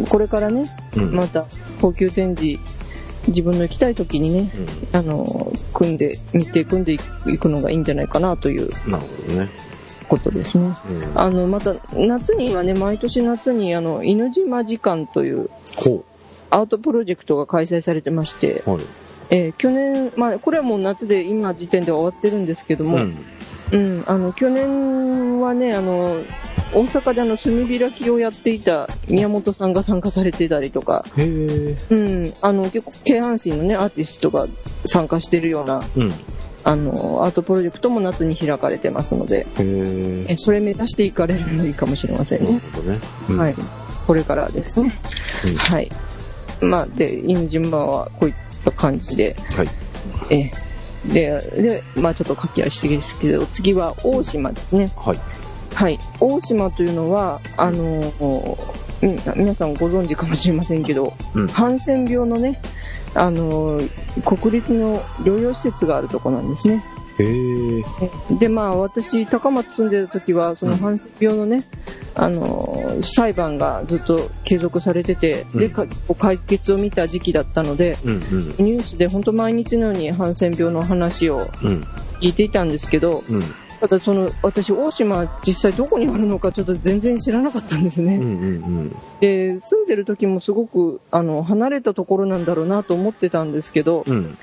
[0.09, 0.63] これからね、
[0.95, 1.13] うん。
[1.13, 1.45] また
[1.81, 2.59] 高級展示、
[3.27, 4.49] 自分の行きたい時にね、
[4.93, 8.91] あの、組んで、日程組んでいくのがいいんじゃないかなといううん。
[8.91, 9.49] なるほどね。
[10.07, 10.71] ことですね。
[10.89, 11.21] うん。
[11.21, 16.03] あの、また、夏にはね、毎年夏に、あの、犬島時間というほ
[16.49, 18.71] アートプロジェクトが開催されてまして、う。
[18.71, 18.81] はい。
[19.31, 23.17] えー去年、まあ、これはもう夏で今時点では終わってるんですけども、うん。
[23.71, 26.23] うん、あの、去年はね、あの、
[26.73, 31.05] 大阪であの、炭開きをやっていた宮本さんが参加されてたりとか。
[31.15, 34.47] うん、あの、結構、京阪神のね、アーティストが
[34.85, 36.09] 参加してるような、うん。
[36.09, 36.13] へ
[36.63, 40.25] あの、アートプロジェクトも夏に開かれてますので、え。
[40.29, 42.51] えそれ目指していかれるのもいいかもしれませんね。
[42.51, 42.99] なるほどね。
[43.29, 43.55] うんはい。。
[44.05, 44.99] これからですね。
[45.45, 45.89] うんはい。
[46.61, 49.69] まあ、で、犬島はこういった感じで、はい。
[50.29, 50.69] えー
[51.05, 54.91] で、で、まあちょっと駆け足してですけど、次は大島ですね。
[54.97, 55.19] はい。
[55.73, 55.99] はい。
[56.19, 58.57] 大島というのは、あの
[59.01, 61.47] み皆さんご存知かもしれませんけど、うん。
[61.47, 62.59] ハンセン病のね、
[63.15, 63.79] あの
[64.25, 66.83] 国立の療養施設があるとこなんですね。
[68.39, 71.65] で、まあ私、高松住んでた時は、そのハンセン病のね、
[72.15, 75.85] あの裁判がずっと継続されてて、で、うんか
[76.17, 78.19] 解決を見た時期だったので、うんうん。
[78.19, 81.81] ニュースで本当毎日のようにハンセン病の話をうん。
[82.21, 83.41] 聞いていたんですけど、うん。
[83.79, 88.15] ただその、私、大島実際どこにあるのかちょっと全然知らなかったんですね。
[88.15, 94.37] うんうんで、住んでる時もすごく、あの、離れたところなんだろうなと思ってたんですけど、うん。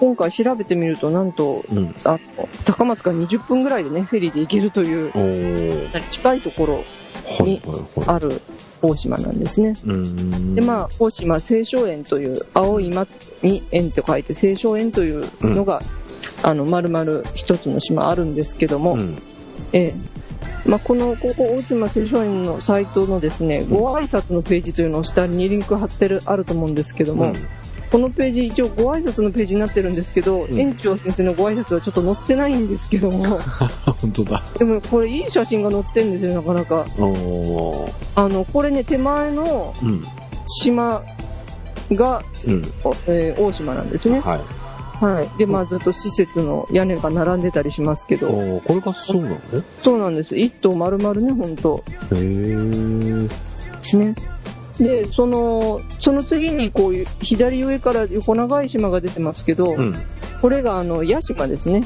[0.00, 0.14] うん。
[0.14, 1.94] 今回調べてみると、なんと、うん。
[2.04, 5.90] あの、高松から20分ぐらいでね、フェリーで行けるという。
[6.10, 6.82] 近いところは
[7.38, 8.08] いはいはい。
[8.08, 8.40] ある
[8.82, 9.74] 大島なんですね。
[9.84, 10.54] うん。
[10.54, 13.08] で、まあ、大島青少園という、青い松
[13.42, 15.80] に園と書いて青少園というのが、
[16.42, 19.22] あの、丸々一つの島あるんですけども、うん。
[19.72, 19.94] ええ。
[20.64, 27.34] まあ、この、ここ、大島青少園のサイトのですね、ご挨拶のページというのを下にリンク貼ってる、あると思うんですけども、うん
[27.90, 33.38] このページ、一応ご挨拶のページになってるんですけど、うん園長先生のご挨拶はちょっと載ってないんですけども、
[34.00, 34.42] 本当だ。
[34.58, 36.84] でもこれいい写真が載ってるんですよ、なかなか。
[38.14, 40.04] あの、これね、手前のうん。
[40.62, 41.02] 島
[41.92, 42.72] が、うん。
[42.84, 44.20] おえー大島なんですね。
[44.20, 44.40] はい。
[45.04, 45.28] はい。
[45.38, 49.38] で、まあずっと施設の屋根が並んでたりしますけど、これがそうなの？
[49.82, 50.36] そうなんです。
[50.36, 51.82] 一棟丸々ね、ほんと。
[52.12, 53.28] へー。
[53.28, 53.34] で
[53.82, 54.14] すね。
[54.80, 59.94] で、その、その次にこういう、左上から横長い島が出てますけど、うん。
[60.40, 61.82] これがあの、屋島ですね。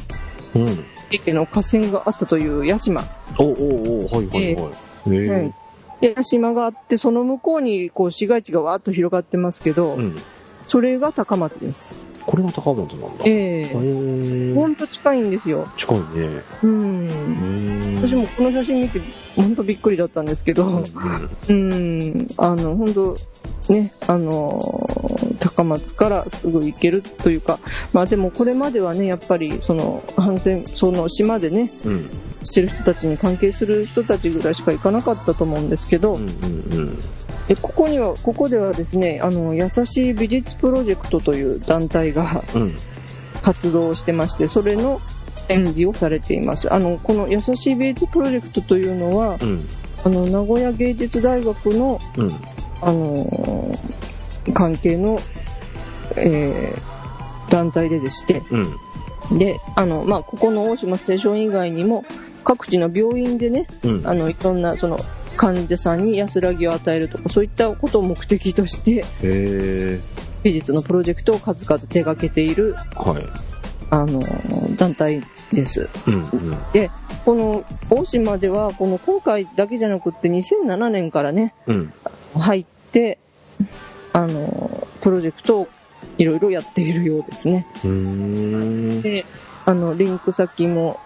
[0.55, 0.69] うん。
[1.11, 3.03] 池の河川があったという屋島。
[3.39, 4.71] おおおはいはいは
[5.07, 5.15] い。
[5.15, 5.53] へはえい。
[6.01, 10.17] で、屋島があって、その向こうにこう市街地がわーっと広がってますけど、うん。
[10.69, 11.97] それが高松です。
[12.27, 13.25] これが高松なんだ。
[13.27, 15.69] えへえーほんと近いんですよ。
[15.77, 16.05] 近いね。
[16.63, 16.67] う。
[16.67, 19.01] うんん私もこの写真見て、
[19.37, 20.67] ほんとびっくりだったんですけど、
[21.49, 23.17] うん、あの、ほんと、
[23.69, 27.59] ね、あのー、高松からすぐ行けるというか、
[27.93, 31.93] まあでもこれまではね、やっぱり、その、反戦、その島でね、うん。
[31.93, 32.11] うん。
[32.45, 36.99] してる人たちに関係する人たちぐらいしか行かなかったと思うんですけど、うんうんうん。
[37.49, 42.75] で、ここには、ここではですね、あの、優しい美術プロジェクトという団体がうん。
[43.43, 45.03] 活動してまして、それの
[45.49, 46.73] 展示をされています。
[46.73, 49.67] あの、この優しい美術プロジェクトというのは、うん。
[50.05, 52.31] あの、名古屋芸術大学の、うん。
[52.81, 53.79] あのー
[54.53, 55.19] 関係の、
[56.17, 56.95] えー
[57.51, 59.39] 団体ででして、うん。
[59.39, 62.05] で、あの、まあ、ここの大島ステーション以外にも、
[62.43, 64.07] 各地の病院でね、うん。
[64.07, 64.99] あの、いろんな、その、
[65.37, 69.05] 患者さんに安らぎを与えるとか、そういったことを目的として。
[70.43, 73.27] 美術のプロジェクトを数々手掛けている、はい。
[73.91, 74.21] あの、
[74.77, 75.89] 団体です。
[76.07, 76.15] うん。
[76.15, 76.73] うん。
[76.73, 76.91] で、
[77.25, 81.93] この、大島では、この今回だけじゃなくって2007年からね、うん。
[82.35, 83.19] 入って、
[84.13, 85.69] あの、プロジェクトを
[86.19, 87.67] いろいろやっているようですね。
[89.03, 89.25] で、
[89.65, 91.01] あの、リンク先も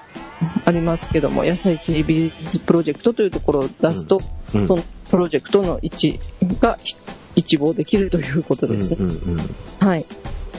[0.65, 4.21] ありますけども、野菜切り美術プロジェクトというところを出すと、
[4.55, 4.67] うん。
[4.67, 6.21] そのプロジェクトの位置
[6.61, 6.97] がひ
[7.37, 8.97] 一望できるということですね。
[9.01, 9.11] うん。
[9.11, 9.39] うん。
[9.79, 10.07] はい。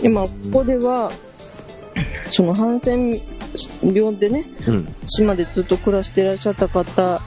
[0.01, 1.11] で、まあ、ここでは、
[2.29, 3.21] そのハンセン
[3.83, 4.95] 病でね、うん。
[5.07, 7.21] 島でずっと暮らしていらっしゃった方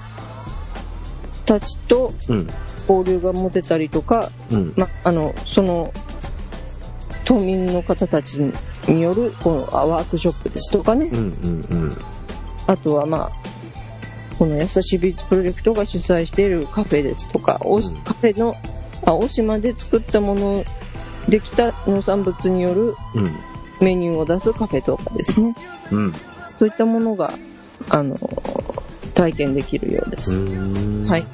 [1.45, 2.47] たちとうん。
[2.89, 4.75] 交流が持てたりとか、うん。
[4.77, 5.93] ま、あの、その、
[7.25, 8.35] 島民の方たち
[8.89, 11.19] による、このあワークショップですとかね、うん。
[11.19, 11.67] うん。
[11.71, 11.97] うん。
[12.67, 13.33] あとはまあ、
[14.39, 18.55] この優しい美術プロジェクトが主催しているカフェですとか、おうんカフェの、
[19.05, 20.65] あ、大島で作ったもの、
[21.29, 23.31] できた農産物によるうん。
[23.81, 25.55] メニューを出すカフェとかですね。
[25.91, 26.13] うん。
[26.59, 27.33] そういったものが、
[27.89, 28.17] あの、
[29.15, 30.33] 体験できるようです。
[30.33, 31.05] うん。
[31.05, 31.27] はい。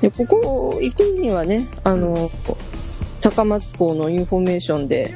[0.00, 2.30] で、ここ行くにはね、あの、
[3.20, 5.14] 高松港のインフォメーションで、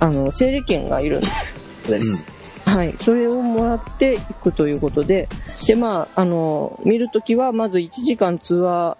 [0.00, 2.37] あの、整理券がいるんです。
[2.68, 2.92] はい。
[2.92, 5.28] それをもらっていくということで、
[5.66, 8.96] で、まあ、あの、見るときは、まず1時間ツア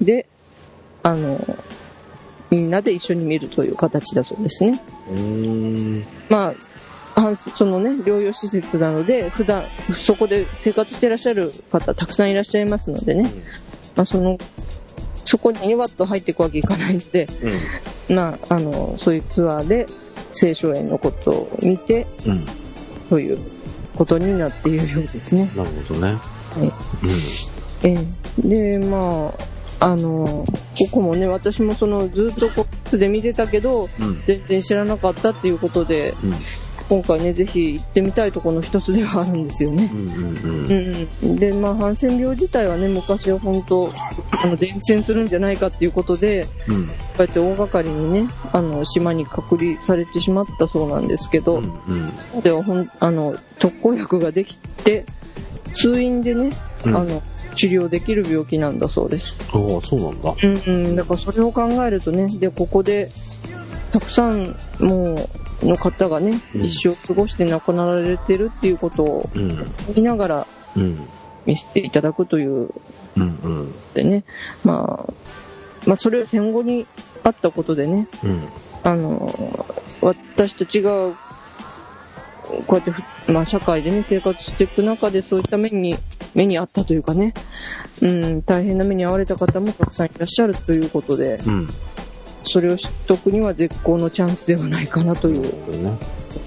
[0.00, 0.26] ーで、
[1.02, 1.38] あの、
[2.50, 4.80] みんなで一緒に見るという形だそうですね。
[5.10, 6.04] うん。
[6.30, 6.54] ま
[7.14, 9.68] あ、あそのね、療養施設なので、普段、
[10.00, 13.30] そこで生活していらっしゃる方、たくさんいらっしゃいますのでね、
[13.94, 14.38] まあ、その、
[15.24, 17.28] そこにわっと入っていくわけいかないので、
[18.08, 18.16] うん。
[18.16, 19.86] まあ、あの、そういうツアーで、
[20.40, 22.46] 青少園のことを見て、うん。
[23.08, 23.38] という
[23.96, 25.50] ことになっているようですね。
[25.56, 26.18] なるほどね。
[27.82, 28.06] ええ。
[28.38, 29.34] で、ま
[29.80, 30.46] あ、あの、
[30.78, 34.06] ここもね、私もその、ずっとこう、で見てたけど、うん。
[34.06, 34.22] うん。
[34.26, 36.34] 全然知らなかったっていうことで、うん。
[36.88, 39.90] 今回ね、ぜひ行ってみたいところの一つではあるんですよね。
[39.92, 40.06] うん。
[40.06, 40.16] うん。
[40.16, 41.36] うんうん。
[41.36, 43.90] で、まあ、ハンセン病自体はね、昔は本当、
[44.42, 46.86] あの、伝染するんじゃないかっていうことで、うん。
[46.86, 51.80] こうやって大掛かりにね、あの、島に隔離されてしまったそうなんですけど、うん。
[52.34, 52.40] うん。
[52.42, 55.06] ではほん、あの、特効薬ができて、
[55.74, 56.50] 通院でね、
[56.84, 57.22] うんあの、
[57.54, 59.36] 治療できる病気なんだそうです。
[59.48, 60.34] ああ、そうなんだ。
[60.42, 60.96] うんうん。
[60.96, 63.10] だからそれを考えるとね、で、ここで、
[63.90, 65.28] たくさん、もう、
[65.64, 69.64] の方がね、うん一生過ごして亡くなられてるっていうことをうん。
[69.94, 70.46] 見ながら
[70.76, 71.08] うん。
[71.46, 72.70] 見せていただくという
[73.16, 73.38] うん。
[73.42, 73.74] うん。
[73.94, 74.24] でね、
[74.62, 75.12] まあ、
[75.86, 76.86] まあそれは戦後に
[77.22, 78.48] あったことでね、うん。
[78.82, 79.30] あの、
[80.00, 81.10] 私たちが、
[82.66, 85.96] こうやってふ、まあ社会でね、生活していく中でそういった目に、
[86.34, 87.32] 目にあったというかね、
[88.02, 91.68] うん、大変な目に遭われた方もたくさんいらっしゃるということで、うん。
[92.44, 95.72] それを知っとくには絶好のチャンスではないかなというこ。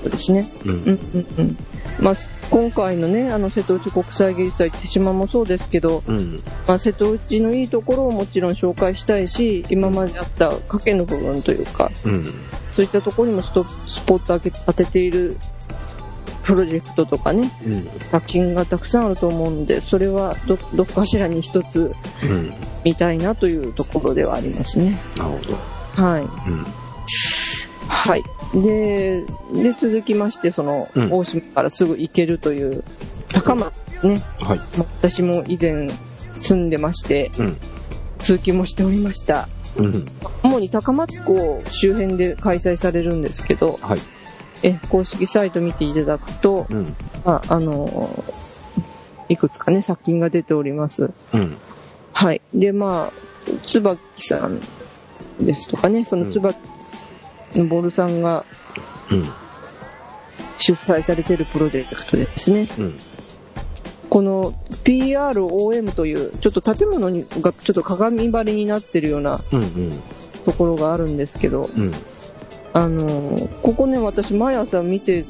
[0.03, 0.51] とですね。
[0.65, 0.69] う。
[0.69, 1.57] うんんうんうん。
[1.99, 2.13] まあ、
[2.49, 6.41] 今回のね、あの瀬戸内国際芸術祭手島もそうですけど、うん。
[6.67, 12.23] まあ、瀬戸内のいいところをもちろん紹介したいし、今まであった賭けの部分というか、うん。
[12.75, 15.37] そういったところにもストスポット当て当てている
[16.43, 17.89] プロジェクトとかね、うん。
[18.11, 22.53] 作品がたくさんあると思うんで、それはど、どっかしらに一つうん。
[22.83, 24.97] 見たいなというところではありますね。
[25.17, 25.76] なるほど。
[25.97, 26.21] はい。
[26.21, 26.65] うん。
[27.87, 28.23] はい。
[28.53, 32.83] で、で、続きまして、その、うん大島からすぐ行けるという、
[33.29, 34.59] 高松ね、はい。
[34.59, 35.87] まあ私も以前
[36.35, 37.57] 住んでまして、うん。
[38.19, 39.49] 通勤もしておりました。
[39.77, 40.05] うん。
[40.43, 43.99] 主に高松港周辺で開催されるんですけど、はい。
[44.63, 46.95] え、公式サイト見ていただくと、うん。
[47.25, 48.09] まあ、あの
[49.29, 51.09] いくつかね、作品が出ております。
[51.33, 51.57] うん。
[52.13, 52.41] はい。
[52.53, 53.13] で、まあ、
[53.65, 54.61] 椿さん
[55.39, 56.57] ですとかね、その椿
[57.55, 58.45] のボルさんが
[59.11, 59.29] うん。
[60.59, 62.97] 主催されているプロジェクトでですね、うん。
[64.09, 69.59] この PROM という、ちょっと建物にがちょっと鏡張りになってるようなうん。
[69.59, 70.01] うん。
[70.45, 71.91] ところがあるんですけど、うん。
[72.73, 75.25] あの、ここね、私毎朝見て、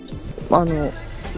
[0.52, 0.91] あの、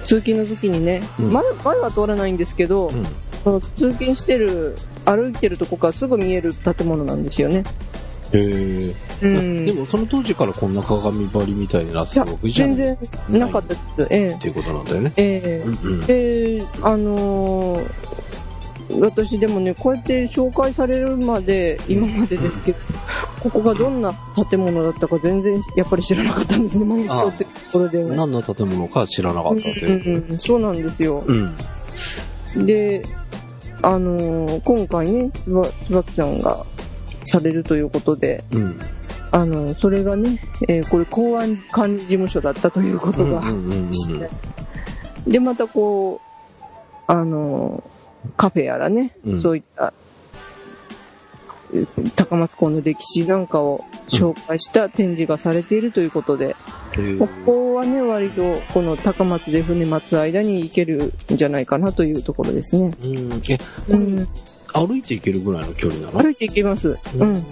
[0.06, 3.04] 通勤の時にね、うん前前は通らないんですけど、うん。
[3.44, 7.64] その通勤してる、歩いてるとこからすぐ見える建物なんですよね。
[8.34, 8.96] へえ。
[9.24, 9.66] うん。
[9.66, 12.98] でもその当時からこんな鏡張りみたいになってたわけじゃ全然
[13.30, 14.08] なかったです。
[14.10, 15.14] ええっていうことなんだよね。
[15.18, 16.00] ええうんうん。
[16.02, 18.10] で、あのー
[19.00, 22.80] 私でもね、こうやって紹介されるまで、今までですけど、
[23.44, 24.12] ここがどんな
[24.50, 28.04] 建物だったか全然やっぱり知らなかったんですね、毎日通ってるところで。
[28.04, 31.24] 何の建物か知らなかったってうんうんうん、そうなんですよ。
[31.28, 32.66] うん。
[32.66, 33.04] で、
[33.82, 36.66] あのー今回ね、つば、つばきさんが
[37.30, 38.80] されるということで、うん。
[39.32, 44.30] あのそれがね、えーこれ公安管理事務所だったということが、うんうんうんうん
[45.28, 46.22] で、またこ
[47.08, 47.84] う、あの
[48.38, 49.94] カフェやらね、うんそういった、
[51.74, 56.56] え高松港の歴史なんかを紹介した展示がされているということで、
[56.94, 62.92] へーここはね、割とこの高松で船待つ間に行けるんじゃないかなというところですね。
[63.04, 63.42] うん。
[63.48, 63.58] え、
[63.90, 64.28] うん、
[64.74, 66.22] 歩いて行けるぐらいの距離なの？
[66.22, 66.98] 歩いて行きます。
[67.18, 67.46] うん。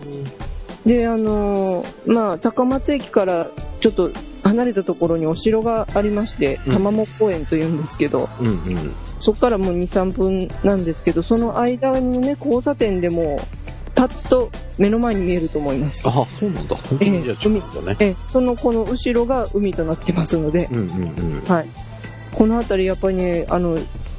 [0.85, 3.49] で、あのーまあ、高松駅から
[3.81, 4.11] ちょっと
[4.43, 8.93] 離れたところにお城がありまして、うん玉藻公園というんですけど、うんうん。
[9.19, 13.39] そこからもう2、3分なんですけど、その間のね、交差点でも、
[13.97, 16.07] 立つと目の前に見えると思います。
[16.07, 16.75] あ、そうなんだ。
[16.75, 17.35] 本当ええにじゃ
[17.81, 17.95] あね。
[17.99, 21.41] え、そのこの後ろが海となってますので、うんうんうん。
[21.41, 21.67] はい。
[22.31, 23.75] この辺りやっぱりね、あの、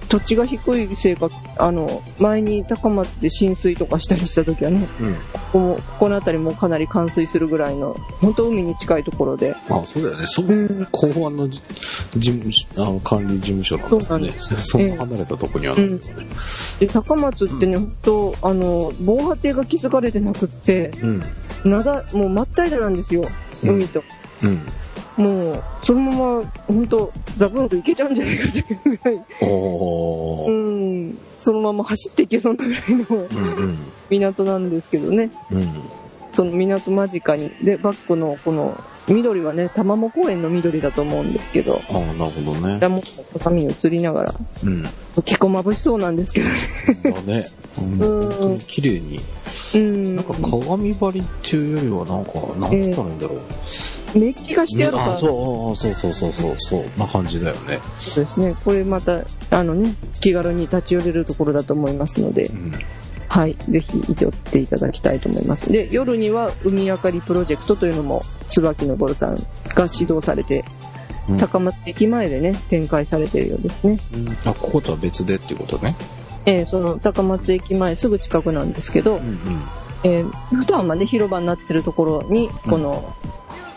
[0.09, 5.15] 土地が低いせいか、あの、前に高松で浸水とかしたりした時はね、うん。
[5.15, 5.21] こ
[5.53, 10.27] こも、ここの辺りもかなり冠水するぐらいの、本当海に近いところで、あ、そうだよね。
[10.27, 11.61] そもうんそも公安のじ
[12.17, 14.29] 事務所、あの、管理事務所なんだそうなもんね。
[14.29, 16.27] んですそんな離れたとこにあるんだよね。
[16.79, 21.23] で、高松ってね、本当あの、防波堤が築かれてなくって、うん。
[21.71, 23.23] なだ、もう真っ平らなんですよ、
[23.63, 24.03] うん海と。
[24.43, 24.61] うん。
[25.19, 30.51] もう、そのまま、本当ザブンと行けちゃうんじゃないかっていうぐらい、う。
[30.51, 33.79] ん、そのまま走っていけそうなぐらいのうんうん。
[34.09, 35.31] 港なんですけどね。
[35.51, 35.69] うん。
[36.33, 37.51] その港間近に。
[37.65, 42.79] で、バックのこの、緑はね、玉藻公園の緑だと思うんですけど、ああ、なるほどね。
[42.79, 43.03] ダモの
[43.39, 44.85] 鏡に映りながら、うん。
[45.25, 46.55] 結構眩しそうなんですけどね。
[47.03, 47.45] だね。
[47.81, 49.19] うん本当に綺麗に。
[49.75, 50.17] うん。
[50.17, 53.41] なんか鏡張りっていうよりはなんか、なんて言ったらいいんだろう。
[54.15, 57.81] 熱気がしてあるから、あ、そう、あそうそうそうそう、そう、な感じだよね。
[57.99, 58.55] そうですね。
[58.65, 62.73] これまた、あのね、気軽に立ち寄れるところだと思いますのでう、ん。
[63.29, 63.55] はい。
[63.69, 65.71] ぜひ、寄っていただきたいと思います。
[65.71, 70.65] で、夜には海明かりプロジェクトというのも、椿のぼるさんが指導されて、
[71.29, 73.99] うん高松駅前でね、展開されているようですね。
[74.15, 75.95] うんあ、こことは別でっていうことね。
[76.47, 79.37] えーその高松駅前すぐ近くなんですけど、うんうん。
[80.05, 83.15] えー普段はね、広場になってるところに、この、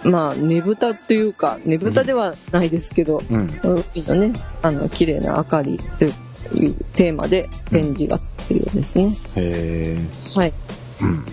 [0.03, 3.47] まあ、ねぶたというか、ねぶたではないですけど、うん。
[3.95, 9.15] 海のね、あの、綺麗な明かりというテーマで展示がってるようですね。
[9.35, 9.97] へ
[10.35, 10.53] はい。
[10.99, 11.25] ーうん。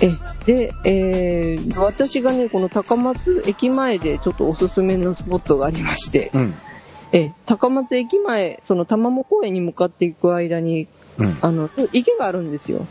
[0.00, 0.10] え、
[0.46, 6.54] で、えー私がね、この高松駅前でちょっとおすすめのスポットがありまして、うん。
[7.12, 10.86] え、高松駅前、その玉藻公園に向かっていく間に、
[11.18, 11.38] うん。
[11.40, 12.86] あの、池があるんですよ。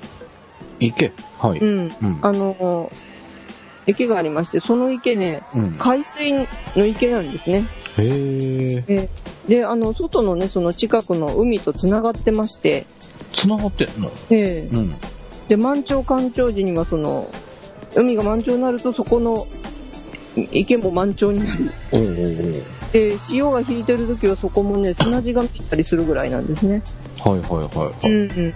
[0.80, 1.14] 池？
[1.40, 1.60] はい。
[1.60, 1.88] ううん。
[1.88, 1.92] ん。
[2.22, 2.92] あの、
[3.86, 5.72] 池がありまして、その池ね、うん。
[5.78, 7.68] 海水の池なんですね。
[7.98, 8.86] へー。
[8.86, 9.10] で、
[9.48, 12.86] であの、外のね、その近くの海と繋がってまして、
[13.34, 14.12] 繋がってんの？
[14.30, 14.96] ええうん。
[15.48, 17.30] で、満潮干潮時にはその、
[17.96, 19.48] 海が満潮になるとそこの
[20.52, 21.72] 池も満潮になる。
[21.92, 22.16] おうおう
[22.94, 26.82] で、潮が引いてる時はそこもね、砂地が見えたりするぐらいなんですね。
[27.20, 28.10] はいはいはい。
[28.10, 28.54] うんうん。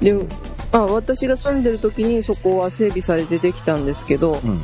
[0.00, 0.14] で、
[0.72, 4.60] あ、私が住んでる時にそこは整備されてできたんですけど、うん。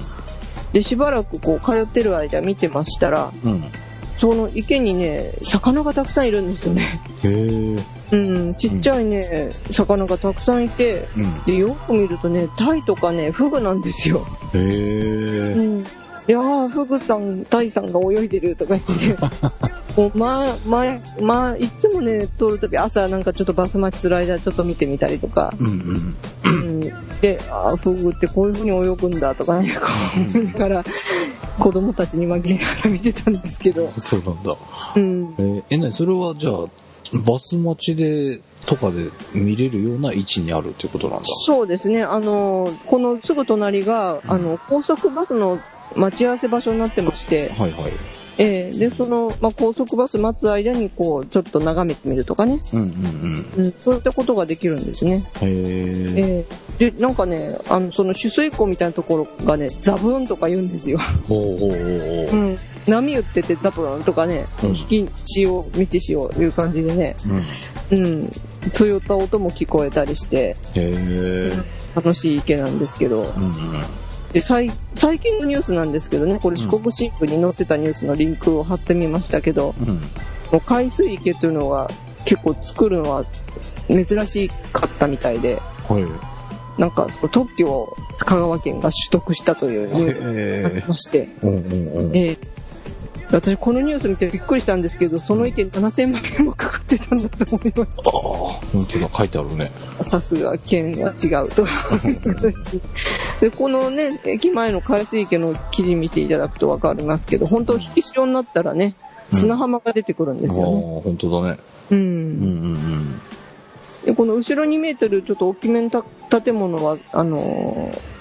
[0.73, 3.65] で、しばらくこう通ってる間見てましたら、うん。
[4.17, 7.01] その池にね、魚がたくさんいるんですよね。
[7.23, 7.83] へー。
[8.13, 11.43] うん、ちっちゃいね、魚がたくさんいて、うん。
[11.45, 14.27] で、よく見るとね、タイとかね、フグなんですよ。
[14.53, 15.81] へうー。
[15.81, 15.85] ん。
[16.27, 19.17] いやー、フグさん、タイさんが泳いでるとか言って、
[19.97, 26.17] もう、まあ、まあ、まあ、いつもね、通るとき、朝なんかちょっとバス待ちする間、ちょっと見てみたりとか、うんうん。
[26.45, 26.81] うん。
[27.21, 29.81] で、あーフグってこういう風に泳ぐんだとかね、こ
[30.17, 30.85] う思いながら、
[31.59, 34.57] 子供たちに紛れながら見てたんですけど、そうなんだ。
[34.97, 35.35] うん。
[35.39, 36.67] えーえ、なにそれはじゃあ、
[37.13, 41.25] バス待ちで、とかで見れるような位置にあるっていうことなんだ。
[41.47, 45.61] そうですね、あの、このすぐ隣が、あの、高速バスの
[45.95, 47.93] 待ち合わせ場所になってまして、はいはい。
[48.39, 55.29] えーで、その、まあ、高速バス待つ間に、こう、ちょっと眺めてみるとかね、うんうんうん、そういったことができるんですね。
[55.41, 55.49] うん。
[55.49, 55.55] へえ。
[56.17, 60.99] えーで、なんかね、あの、その取水口みたいなところがね、ザブーンとか言うんですよ。
[61.29, 61.79] ほうほうほう
[62.29, 62.37] ほう。
[62.37, 62.57] うん。
[62.87, 67.17] 波打っててザブーンとかね、うん引き潮、満ち潮いう感じでね、
[67.93, 67.99] うん。
[67.99, 68.33] うん。
[68.73, 71.53] そういった音も聞こえたりして、へえ。
[71.95, 73.53] 楽しい池なんですけど、うんうん。
[74.35, 79.87] で、最、最近のニュースなんですけどね、これ四国新聞に載ってたニュースのリンクを貼ってみましたけど、うん。
[79.87, 79.99] も
[80.55, 81.89] う海水池というのが、
[82.25, 83.25] 結構作るのは
[83.89, 86.81] 珍しかったみたいで、はい。
[86.81, 91.29] なんかその特許を香川県が取得したというニュースがありえまして。
[91.41, 92.54] えー
[93.31, 98.13] 私このニュース見てびっくりしたんですけど、その意見7000万円もかかってたんだと思いましああ、
[98.73, 99.73] 本当だ、書いてあるね。
[99.99, 100.05] た。
[100.05, 101.67] さすが県は違うと。
[103.41, 110.95] で、このね、駅前の海水池の記事見ていただくとわかりますけど、本当引き潮になったらね、うん砂浜が出てくるんですよね。
[110.95, 111.59] ああ、本当だね。
[111.91, 113.21] うんうんうん
[114.05, 116.03] で、この後ろ2メートルちょっと大きめのた
[116.43, 118.15] 建物は、あのー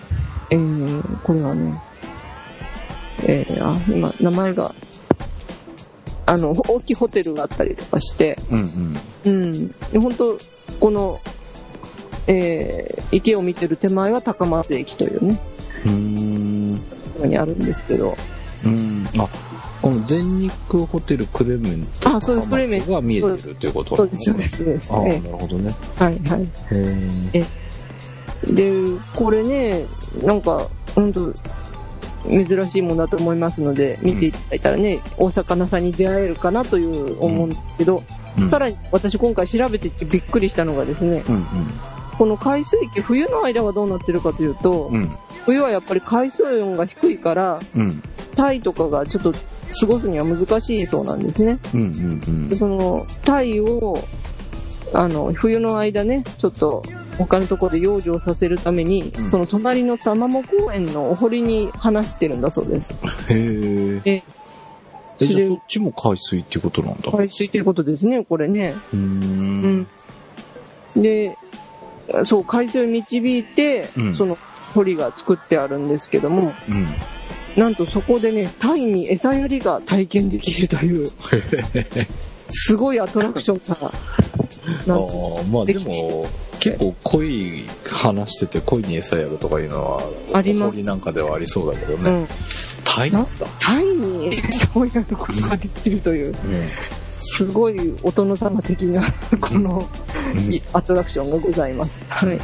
[0.50, 1.82] えー、これはね、
[3.26, 4.74] えー、あ、今、名前が、
[6.26, 8.60] あの、大きいホテルがあったりとかして、うん。
[8.60, 8.96] うん
[9.26, 9.42] うん。
[9.42, 9.68] うん。
[9.68, 10.38] で本当
[10.80, 11.20] この、
[12.28, 15.40] えー、池を見てる手前は高松駅というね、
[15.86, 16.78] うーん。
[16.78, 18.16] ところにあるんですけど、
[18.66, 19.06] うん。
[19.18, 19.28] あ、
[19.82, 24.94] この全日空ホテルクレメントあそうですクレメントが見えてるっていうことそうです、そうです、そうです。
[24.94, 25.76] あなるほどね。
[25.98, 26.44] ーはい、はい。
[27.34, 28.54] へえ。
[28.54, 28.72] で、
[29.16, 29.86] これね、
[30.22, 31.34] なんか、本当
[32.30, 41.46] 珍しいものだと思いますので、見ていただいたらね、大魚さんに出会えるかなという思うんですけど、うんさらに私今回調べてってびっくりしたのがですね、うん
[42.18, 44.96] この海水池、冬の間はどうなってるかというと、うん。
[44.96, 45.18] うん。
[45.46, 48.02] 冬はやっぱり海水温が低いから、うん。
[48.36, 51.60] タイとかがちょっと過ごすには難しいそうなんですね。
[51.74, 53.98] うんうんでその、タイを、
[54.94, 56.84] あの、冬の間ね、ちょっと
[57.18, 62.94] 他のところで養生させるために、うんその隣の玉も公園のお堀に放してるんだそうです。
[63.30, 64.02] うん。
[64.02, 64.24] へえ。
[64.24, 64.24] え
[65.20, 67.12] え、じゃあそっちも海水っていうことなんだ。
[67.12, 68.76] 海水ということですね、これね。
[68.94, 69.00] うー。
[69.00, 69.88] うんん。
[71.02, 71.38] で、
[72.26, 74.38] そう、海水を導いて、うんその
[74.74, 76.88] 堀が作ってあるんですけども、うん。
[77.56, 81.12] なんとそこでね、タイに餌やりが体験できるという、
[82.54, 83.92] すごいアトラクションが、 あ
[85.42, 86.26] あ、まあでも、
[86.60, 92.10] 結構鯉話してて鯉に餌やるとかいうのは、あります堀なんかではありそうだけどね。
[92.10, 92.28] うん、
[92.86, 93.26] タイだ。
[93.60, 96.36] タイに餌をやることができるという、
[97.20, 99.90] すごいお殿様的な、この、
[100.36, 100.62] うん。
[100.74, 101.94] アトラクションがございます。
[102.10, 102.40] はい。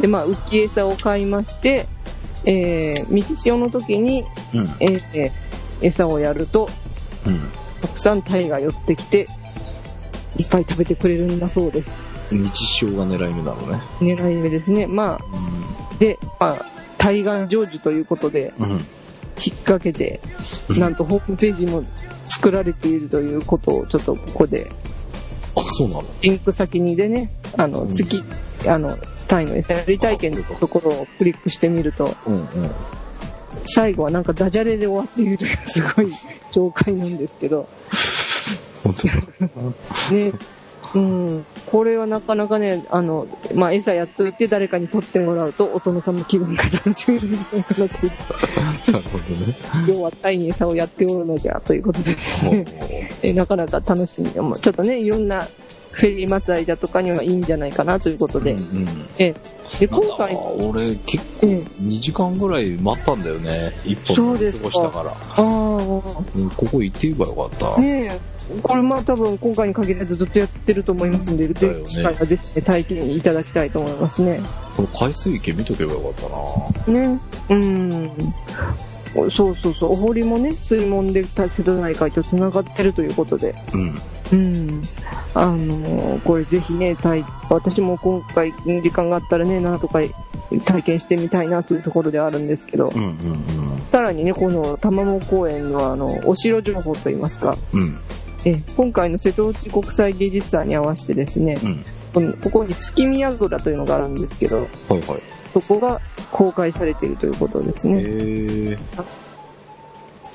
[0.00, 1.86] で、まあ、浮き餌を買いまして、
[2.46, 4.60] えー、三潮の時に、うん。
[4.80, 5.50] えーえー
[5.82, 6.68] 餌をやると、
[7.26, 7.40] うん。
[7.80, 9.26] たくさんタイが寄ってきて、
[10.40, 11.90] いっぱい食べてくれるんだそうです。
[12.30, 13.80] 日潮が狙い目なのね。
[14.00, 14.86] 狙い目ですね。
[14.86, 16.56] まあ、で、まあ、
[16.96, 18.64] 対岸成就ということで、うん。
[18.64, 18.70] うん。
[18.72, 18.80] 引っ
[19.58, 20.20] 掛けて、
[20.78, 21.84] なんとホームページも
[22.28, 24.70] 作られているということを、ちょっとここで、
[25.56, 26.04] あ、そうなの？
[26.22, 28.22] リンク先にでね、あの、うん月、
[28.66, 28.96] あの、
[29.28, 32.46] タイの餌やり体験のところをクリックしてみると、うんうん。
[33.66, 36.12] 最後はなんかダジャレで終わっているというすごい
[36.52, 37.68] 紹介なんですけど、
[38.82, 39.14] 本当だ。
[40.10, 40.32] ね、
[40.94, 48.12] うん、これはなかなかね、あの、まあ、餌やっといて誰かに取ってもらうと、お殿様気分が楽しめるんじゃないかなという、
[48.92, 49.56] なるほどね。
[49.86, 52.64] 要はタイに餌をやっておるのじゃ、ということでですね、
[53.22, 55.46] えなかなか楽しみでも、ちょっとね、いろんな
[56.00, 58.88] フェリー祭りだとかにはいいんじゃないかなということで、うんうん。
[59.18, 59.34] え
[59.78, 63.72] で、今回、俺結構ええ2時間ぐらい待ったんだよね。
[63.84, 65.14] 一本過ごしたから。
[65.36, 67.76] あうんここ行って言えばよかった。
[67.76, 68.20] あ、ねえ、
[68.62, 74.40] これまあ多分今回に限らずずっとやってると思いますんで、ぜひ機会はぜひね体験いただきたいと思いますね。
[74.74, 76.98] この海水池見とけばよかったな。
[76.98, 77.20] ね。
[77.50, 78.10] うん。
[79.30, 79.92] そうそうそう。
[79.92, 83.54] お堀もね、水門で瀬戸内海と繋がってるということで。
[83.74, 83.94] うん。
[84.32, 84.82] うん。
[85.34, 90.00] あのーこれぜひね、体私も今回時間があったらね、なんとか
[90.64, 97.80] 体験してみたいなというところではあるんですけど、うんうんさらにね、この玉藻公園のあの、お城情報といいますか、うん。
[97.80, 97.98] うん。
[98.44, 101.84] え今回の瀬戸内国際芸術祭に合わせてですね、うん。
[102.14, 105.00] このここに月見櫓というのがあるんですけど、はいはい。
[105.52, 106.00] そこが
[106.30, 108.78] 公開されているということですへね。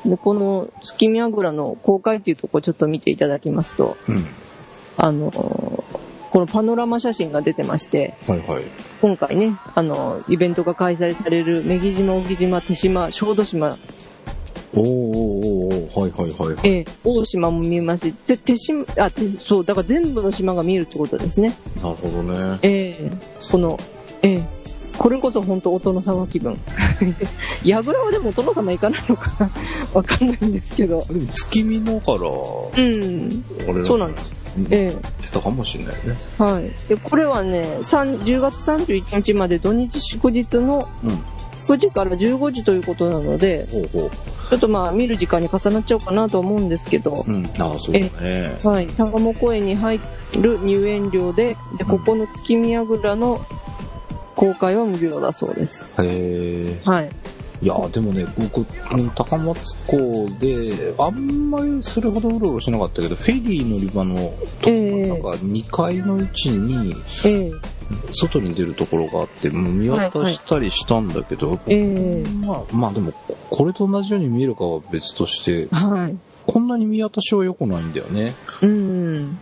[0.06, 0.10] え。
[0.10, 4.26] で、この月見櫓の公開っていうところちょっと見ていただきますと、うん。
[4.98, 8.64] あの、このパノラマ写真が出てまして、はいはい。
[9.02, 13.78] 今回ね、あの、イベントが開催される、女木島、小木島、手島、小豆島、
[14.78, 16.70] おーおーおーおーはいはいはいはい。
[16.70, 21.56] えー大島も見えますし、で手島、あ、手そう、だから全部の島が見えるってことですね。
[21.82, 22.60] なるほどね。
[22.62, 23.12] ええ
[23.50, 23.80] この、
[24.22, 24.65] ええ
[24.98, 26.60] これこそ本当お殿様気分。
[27.64, 29.50] 矢倉はでもお殿様行かないのかな？
[29.94, 31.04] わかんないんですけど。
[31.10, 33.44] でも月見のから、うん。
[33.68, 34.34] 俺そうなんです。
[34.70, 36.18] ええ出たかもしれないね。
[36.38, 36.72] はい。
[36.88, 41.20] で、これはね、3 10月31日まで土日祝日のうん。
[41.66, 44.12] 9時から15時ということなので、ほう。
[44.50, 47.44] ちょっとまあ見る時間に重なっちゃうかなと思うんですけど、うん。
[47.58, 48.58] ああ、そうだね。
[48.64, 50.00] はい、タガモ公園に入
[50.40, 53.44] る入園料で、で、ここの月見櫓の
[54.36, 55.86] 公開は無料だそうです。
[56.02, 56.80] へえ。
[56.86, 57.10] はい。
[57.62, 64.16] いや、でもね、僕、うん高松港で、あんまりそれほどうろうろしなかったけど、フェリー乗り場の
[64.62, 67.52] と、ええなんか2階の位置に、ええ
[68.12, 73.14] 外に出るところがあって、見渡したりしたんだけど、ええまあ、まあでも、
[73.50, 76.18] これと同じように見えるかは別として、はい。
[76.48, 78.36] こんなに見渡しは良くないんだよね。
[78.62, 79.38] うん。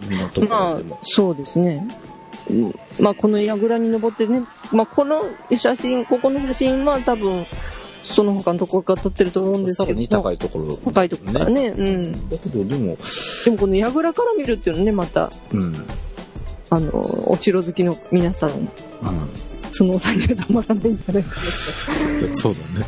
[0.47, 1.87] まあそうですね。
[2.49, 4.41] うんまあ、この櫓に登ってね、
[4.71, 5.23] まあ、この
[5.57, 7.45] 写真、ここの写真は多分、
[8.03, 10.77] その他のところから撮ってると思うんですけど、高いところ。
[10.77, 11.67] 高いところからね。
[11.69, 12.29] うん。
[12.29, 12.97] だけど、でも、
[13.45, 15.85] でもこの櫓から見るっていうのはね、また、うん。
[16.69, 16.91] あの、
[17.29, 18.69] お城好きの皆さん、うん。
[19.73, 21.35] スノーさんにはたまらないんじゃないか
[22.27, 22.85] なそうだね。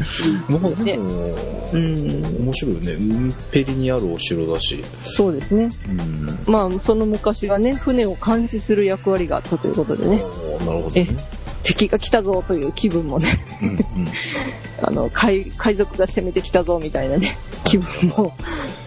[0.48, 1.36] まあ、でも、
[1.74, 2.26] うん。
[2.44, 2.94] 面白いよね。
[2.94, 4.84] 海っぺりにあるお城だし。
[5.04, 5.68] そうですね。
[5.90, 6.40] うん。
[6.46, 11.18] まあ、その昔はね、船を監視する役割があったということでね、なるほどね。
[11.64, 13.78] 敵が来たぞという気分もね、うんうん。
[14.84, 18.32] あの、海、海賊が攻めてきたぞみたいなね、気分も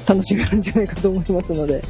[0.06, 1.82] 楽しめるんじゃないかと思いますので、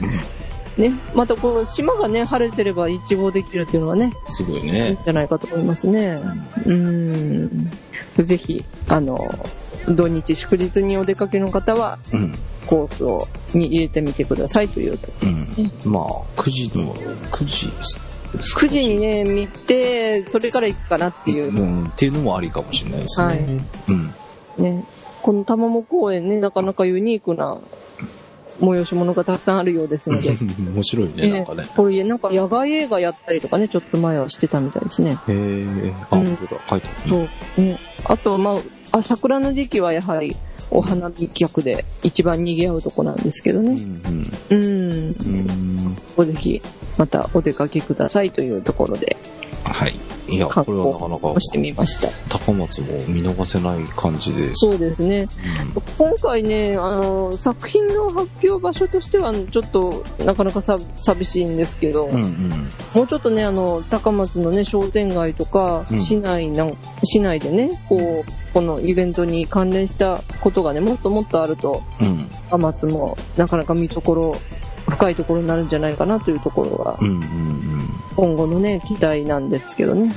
[0.79, 4.97] ね、またこの島がね、晴れてれば一望できるっていうのはね、すごいいいんね。
[5.05, 6.21] じゃないかと思いますね。
[6.65, 7.71] うん。
[8.17, 9.19] ぜひ、あの、
[9.89, 12.33] 土日祝日にお出かけの方は、うん。
[12.67, 15.09] コースを、に入れてみてくださいというと。
[15.23, 15.93] うん。
[15.93, 16.05] まあ、
[16.37, 17.67] 9時の、9時、
[18.37, 21.53] 9時にね、見て、それから行くかなっていう。
[21.53, 23.27] うん、っていうのもありかもしれないですね。
[23.27, 23.39] はい
[23.89, 24.15] うん。
[24.59, 24.85] ね。
[25.23, 27.59] この玉藻公園ね、なかなかユニークな
[28.61, 30.31] 催し物がたくさんあるようですので。
[30.75, 31.69] 面白いね、なんかね。
[31.77, 35.11] これなんか野外映画やったりとかね、ちょっと前はしてたみたいですね。
[35.11, 37.31] へえ、あ、うん本当だ、書いてあるね。
[37.57, 37.65] そう。
[37.65, 37.79] ね。
[38.05, 38.53] あとはま
[38.93, 40.37] あ、あ、桜の時期はやはり
[40.71, 43.71] お花見客で一番賑わうとこなんですけどね。
[43.71, 44.31] うん、うん。
[44.51, 44.61] うん。
[44.61, 45.97] うん。
[46.17, 46.61] おぜひ、
[46.97, 49.17] またお出かけくださいというところで、
[49.65, 49.99] はい。
[50.29, 52.09] いや、これはなかなかを、してみました。
[52.29, 54.51] 高松も見逃せない感じで。
[54.53, 55.27] そうですね。
[55.97, 62.51] 今回ね、あの、作品の発表場所としては、ちょっと、なかなかさ寂しいんですけど、うん、うん。
[62.95, 72.29] もうちょっとね、あの、高松のね、商店街とか、うん市内なん、市内でね、こう、このイベントに関連したことがね、もっともっとあると、うん。
[72.51, 74.35] 高松もなかなか見どころ、
[74.89, 77.89] 深いところになるんじゃないかなというところがう、ん、うん、うん。
[78.17, 80.13] 今後のね、期待なんですけどね。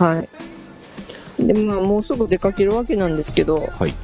[0.00, 0.28] うん、はい。
[1.46, 3.94] で、まあ、もうすぐ出かけるわけなんですけど、はい。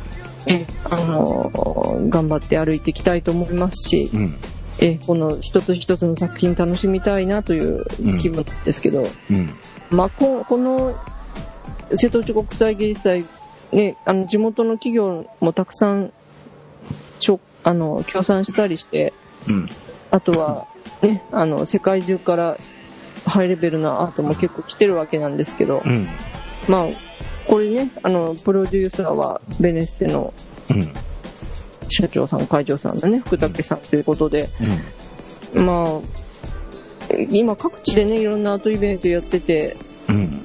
[0.46, 4.34] え、あのー頑張って歩いていきたいと思いますし、うん。
[4.78, 7.84] え、この一つ一つの作品楽しみたいなという
[8.18, 9.50] 気分ですけど、うん。
[9.90, 10.96] まあ、ここの
[11.96, 13.24] 瀬戸内国際芸術祭、
[13.72, 16.12] ね、あの、地元の企業もたくさん、
[17.64, 19.12] あの、協賛したりして、
[19.46, 19.68] うん。
[20.10, 20.66] あとは、
[21.02, 22.56] ね、あの、世界中から
[23.26, 26.08] ハイレベルなアートも結構来てるわけなんですけど、うん。
[26.68, 26.86] まあ、
[27.46, 30.32] これね、あの、プロデューサーはベネッセの
[30.70, 30.92] うん。
[31.88, 34.50] 社長さん、会長さんのね、福武さんということで、
[35.54, 35.64] うん。
[35.64, 36.00] まあ、
[37.30, 39.76] 今各地でね、いろんなアートイベントやってて、
[40.08, 40.42] うん。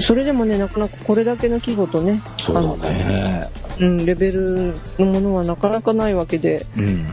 [0.00, 3.48] それでもね、なかなかこれだけの規模とね、そうだね。
[3.80, 7.08] うん、レベルのものはなかなかないわけで、うん。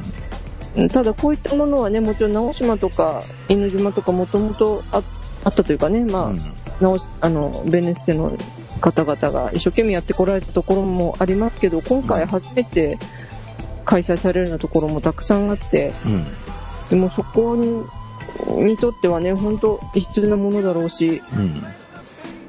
[0.78, 5.04] うんただこういったものはね、もちろん直島とか犬島とかもともとあ
[5.44, 6.40] あったというかね、まあ、うん
[6.80, 8.38] 直しあの、ベネッセの
[8.82, 12.98] 方々が一生懸命やってこられたところもありますけど、今回初めて
[13.86, 16.28] 開催されるようなところもたくさんあって、うん。
[16.90, 17.84] でもそこに
[18.66, 21.64] にとってはね、本当必要なものだろうし、うん。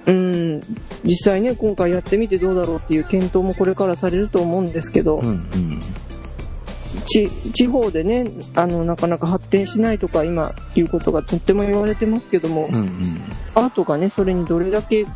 [0.07, 0.61] うん、
[1.05, 5.27] 実際ね、今回やってみてどうだろうっていう検討もこれからされると思うんですけど、うん。
[5.27, 5.83] うん。
[7.07, 13.23] ち地方でね、あの、なかなか発展しないとか今いうことがとっても言われてますけども、うん。
[13.55, 15.07] アートがね、それにどれだけ、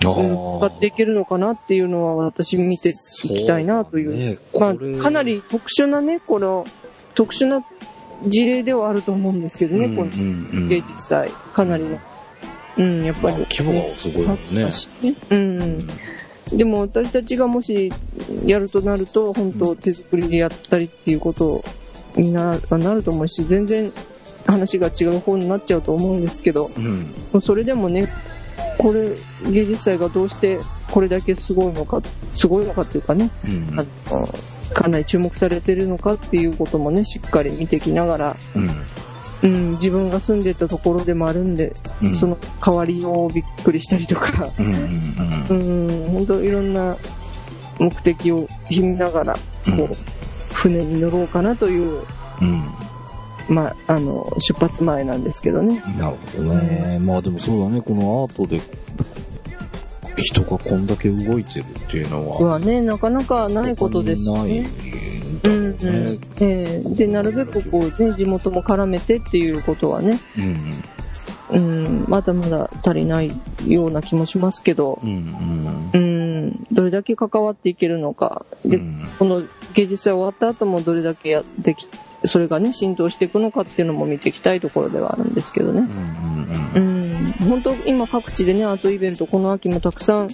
[0.00, 4.16] 使っていけるのかなっていうのは私見ていきたいなという。
[4.16, 6.66] ね、まあかなり特殊なね、この、
[7.14, 7.64] 特殊な
[8.26, 11.30] 事例ではあると思うんですけどね、うんこの芸術祭。
[11.52, 11.98] かなりの。
[12.78, 14.68] うん、やっぱり、まあ規模がすごいもんね。
[15.02, 15.86] ねうん。
[16.52, 17.90] でも私たちがもし
[18.44, 21.64] やるとなると、本当手作りでやったりっていうこと
[22.16, 23.92] にななると思うし、全然
[24.46, 27.14] 話が違う方になっちゃうと思うんですけど、うん。
[27.42, 28.06] それでもね、
[28.78, 29.10] これ、
[29.50, 30.58] 芸術祭がどうして
[30.90, 32.00] これだけすごいのか、
[32.34, 33.80] すごいのかっていうかね、うん。
[33.80, 34.28] あの
[34.74, 38.70] かなり注目されてるのかっていうこともね、しっかり見てきながら、うん。
[39.42, 45.46] うん、自分が住んでたところでもあるんで、うんその変わりようびっくりしたりとか、うん。
[45.48, 45.86] うん。
[46.22, 46.96] うん、本当いろんな
[47.78, 49.90] 目的を秘めながら、こう、うん
[50.52, 52.02] 船に乗ろうかなという、
[52.40, 52.68] うん。
[53.48, 55.82] まあ、あの、出発前なんですけどね。
[55.98, 56.98] なるほどね。
[57.00, 58.60] まあでもそうだね、このアートで
[60.16, 64.60] 人がこんだけ動いてるっていうのは、はね、なかなかないことですないね。
[64.60, 64.62] ん
[65.42, 66.20] だろうんうん。
[66.40, 70.82] ええで、なるべくこう、ね、地元も絡めてっていうことはね、うん。
[71.50, 73.32] うん、まだまだ足りない
[73.66, 75.90] ような気もしますけど、うん。
[75.92, 76.02] うん、
[76.72, 79.42] どれだけ関わっていけるのか、で、うんこの
[79.74, 81.88] 芸術祭終わった後もどれだけやってき、
[82.24, 85.80] それがね、浸透していくのかっていうのも見ていきたいところではあるんですけどね。
[85.80, 86.72] うん。
[86.74, 86.80] う。
[86.80, 90.28] うんん、本当今各地でね、アートイベント、この秋もたくさん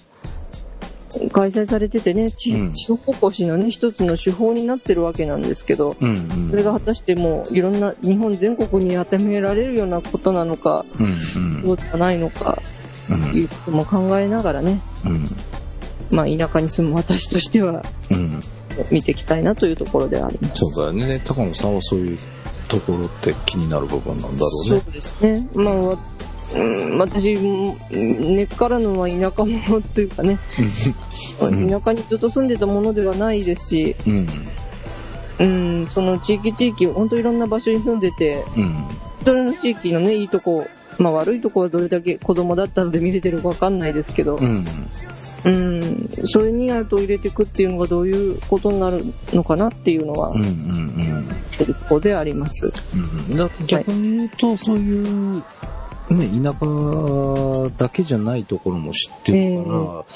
[1.33, 2.53] 開催されててね、地
[2.87, 6.09] 方おこしのね、一つの手法になってるわけなんですけど、うん。
[6.09, 6.51] うん。
[6.51, 11.63] それが果たしてもういろんな日本全国に当てはめられるようなことなのか、うん。
[11.63, 12.61] そうではないのか、
[13.11, 13.37] うん。
[13.37, 15.27] いうことも考えながらね、うん。
[16.11, 18.41] まあ田舎に住む私としてはうん。
[18.91, 20.55] 見ていきたいなというところではあります。
[20.57, 21.21] そうだよね。
[21.25, 22.19] 高野さんはそういう
[22.69, 24.81] ところって気になる部分なんだろうね。
[24.81, 25.49] そうですね。
[25.55, 25.99] まあ、わ
[26.55, 30.39] うん、私、うん根っからのは田舎者というかね、
[31.41, 34.27] うん田舎にずっと住んでたものではないですし、うん。
[35.41, 35.45] う
[35.85, 38.87] ん、その地域地域、本当いろんな場所に住んでて、うん。
[39.25, 40.67] それの地域のね、いいとこ、
[40.99, 44.65] まあ悪いとこはどれだけ子供だったので見れてるかわかんないですけど、うん。
[45.45, 50.43] うん、それにアートを入れていくっていうのがどういうことになるのかなっていうのはうん。
[50.43, 51.29] う、ん。
[51.59, 52.73] てるところであります。
[52.95, 53.37] うん。
[53.37, 59.71] だ逆に言うと、そういう、ね、田舎だけじゃないところも知ってるか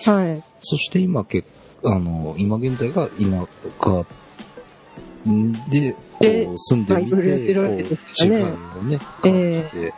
[0.07, 0.43] ら、はい。
[0.59, 1.45] そして今け、
[1.85, 3.25] あの、今現在が田
[3.83, 4.07] 舎
[5.69, 9.95] で、こでう住んでみてて、るわけですからねこう時間をね、え感じて、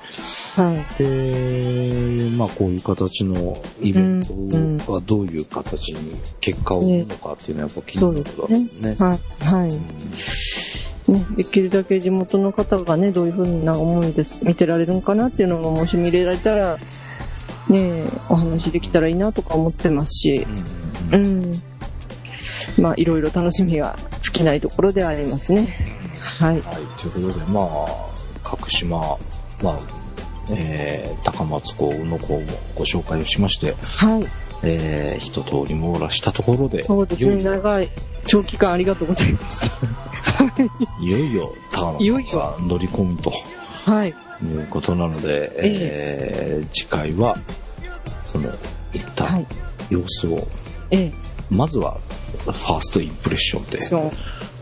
[0.62, 2.28] はい。
[2.28, 8.96] で、まあこういう形のイベントがどういう形に結果を生むのかっていうのはやっぱ気になるだろうね。
[8.98, 9.44] はい。
[9.44, 9.70] はい。
[11.10, 16.78] ね、できるだけ地元の方がね、どういうふうな思いです、見てられるのかなっていうのも、もし見れられたら、
[17.68, 20.46] ね、お話できたらいいなとか思ってますし、
[21.12, 21.62] ううんん。
[22.78, 25.68] まあ、いろいろ楽しみが尽きないところではありますね。
[26.20, 26.60] はい。
[26.60, 27.86] はい、ということで、まあ、
[28.42, 29.18] 各島、
[29.62, 29.78] まあ、
[30.50, 34.26] えー、高松港、宇野港もご紹介をしまして、はい。
[34.62, 37.88] えー、一通り網羅したところで、そうですね、長い、
[38.26, 39.64] 長期間ありがとうございます。
[41.00, 43.32] いよいよ高野いよいさんが乗り込むと
[43.84, 44.08] はい。
[44.08, 47.38] いうことなので、えー、次回は、
[48.22, 48.50] その、
[48.92, 49.46] 一は旦い。
[49.90, 50.48] 様子を、
[50.90, 51.12] ええ、
[51.50, 51.98] まずは、
[52.36, 53.78] ファーストインプレッションで。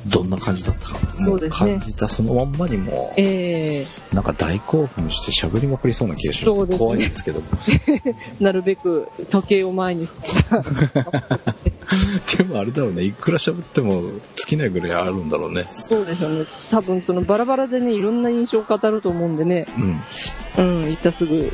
[0.06, 7.40] どんな感じだったか、ねも感じたそのまんまにも、ええなんか大興奮して喋りまくりそうな気がしそうですね怖いんですけど。
[8.40, 10.08] なるべく時計を前に。
[12.36, 14.02] でもあれだろうね、いくら喋っても
[14.34, 15.68] 尽きないぐらいあるんだろうね。
[15.70, 16.46] そうですよね。
[16.70, 20.00] 多分そのバラバラでね、いろんな印象を語ると思うんでね、うん。
[20.58, 21.52] うん、行ったすぐ、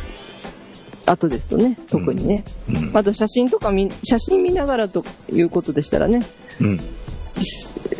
[1.10, 2.44] 後ですとね、特にね。
[2.68, 2.92] うん。
[2.92, 6.20] また写真とか見、写真見ながらということでしたらね、
[6.60, 6.80] うん。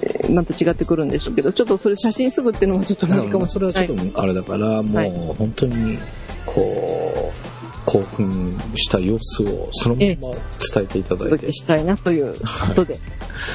[0.03, 3.47] えーまた違ってくるんでしょうけど、ちょっとそれ写真すぐっていうのはちょっと無理かも。
[3.47, 3.89] しそれれない。
[3.89, 5.99] はちょっとあれだから、もはい、う本当に、
[6.45, 10.35] こう、興奮した様子をそのまま
[10.75, 11.35] 伝えていただいて。
[11.35, 12.99] お届け、したいなということで、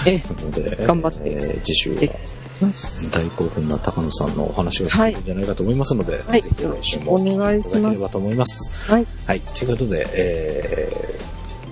[0.08, 1.20] えなので、頑張って。
[1.26, 2.20] えー次週はえ
[2.66, 3.12] ます。
[3.12, 8.92] 大興奮な高野さんのお話が聞けるんじゃないかと思いますので、はいぜひ来週もよろしくお願いいただければと思います。
[8.92, 9.08] はい。
[9.26, 9.42] はい。
[9.42, 10.90] ということで、え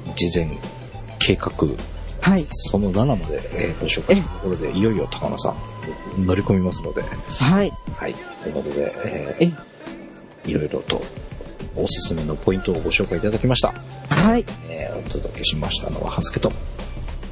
[0.05, 0.57] ー、事前
[1.19, 1.51] 計画
[2.21, 2.45] はい。
[2.47, 7.71] その7まで、えーご紹介したところで、いよいよ高野さん乗り込みますので、はい。
[7.95, 8.15] はい。
[8.43, 11.01] ということで、ええ、ー、いろいろと
[11.75, 13.73] おすすめのポイントをご紹介いただきました。
[14.13, 14.45] はい。
[14.69, 16.51] えー、お届けしましたのは、ハスケと。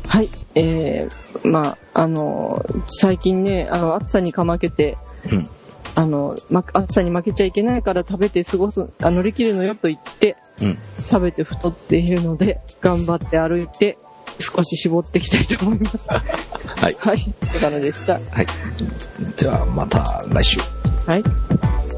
[0.10, 0.30] はい。
[0.55, 4.97] えー、まあ、あの、最近ね、あの、暑さにかまけて、
[5.32, 5.47] うん。
[5.95, 10.78] あの、ま、暑さに負けちゃいけないから食べて過ごす、あ乗り切るのよと言って、うん。
[10.99, 13.99] 食べて太っているので、頑張って歩いて、
[14.39, 15.97] 少し絞っていきたいと思います。
[16.07, 16.95] はい。
[16.97, 17.34] はい。
[17.53, 18.14] 高野でした。
[18.14, 18.47] はい。
[19.38, 20.60] では、また来週。
[21.05, 21.89] はい。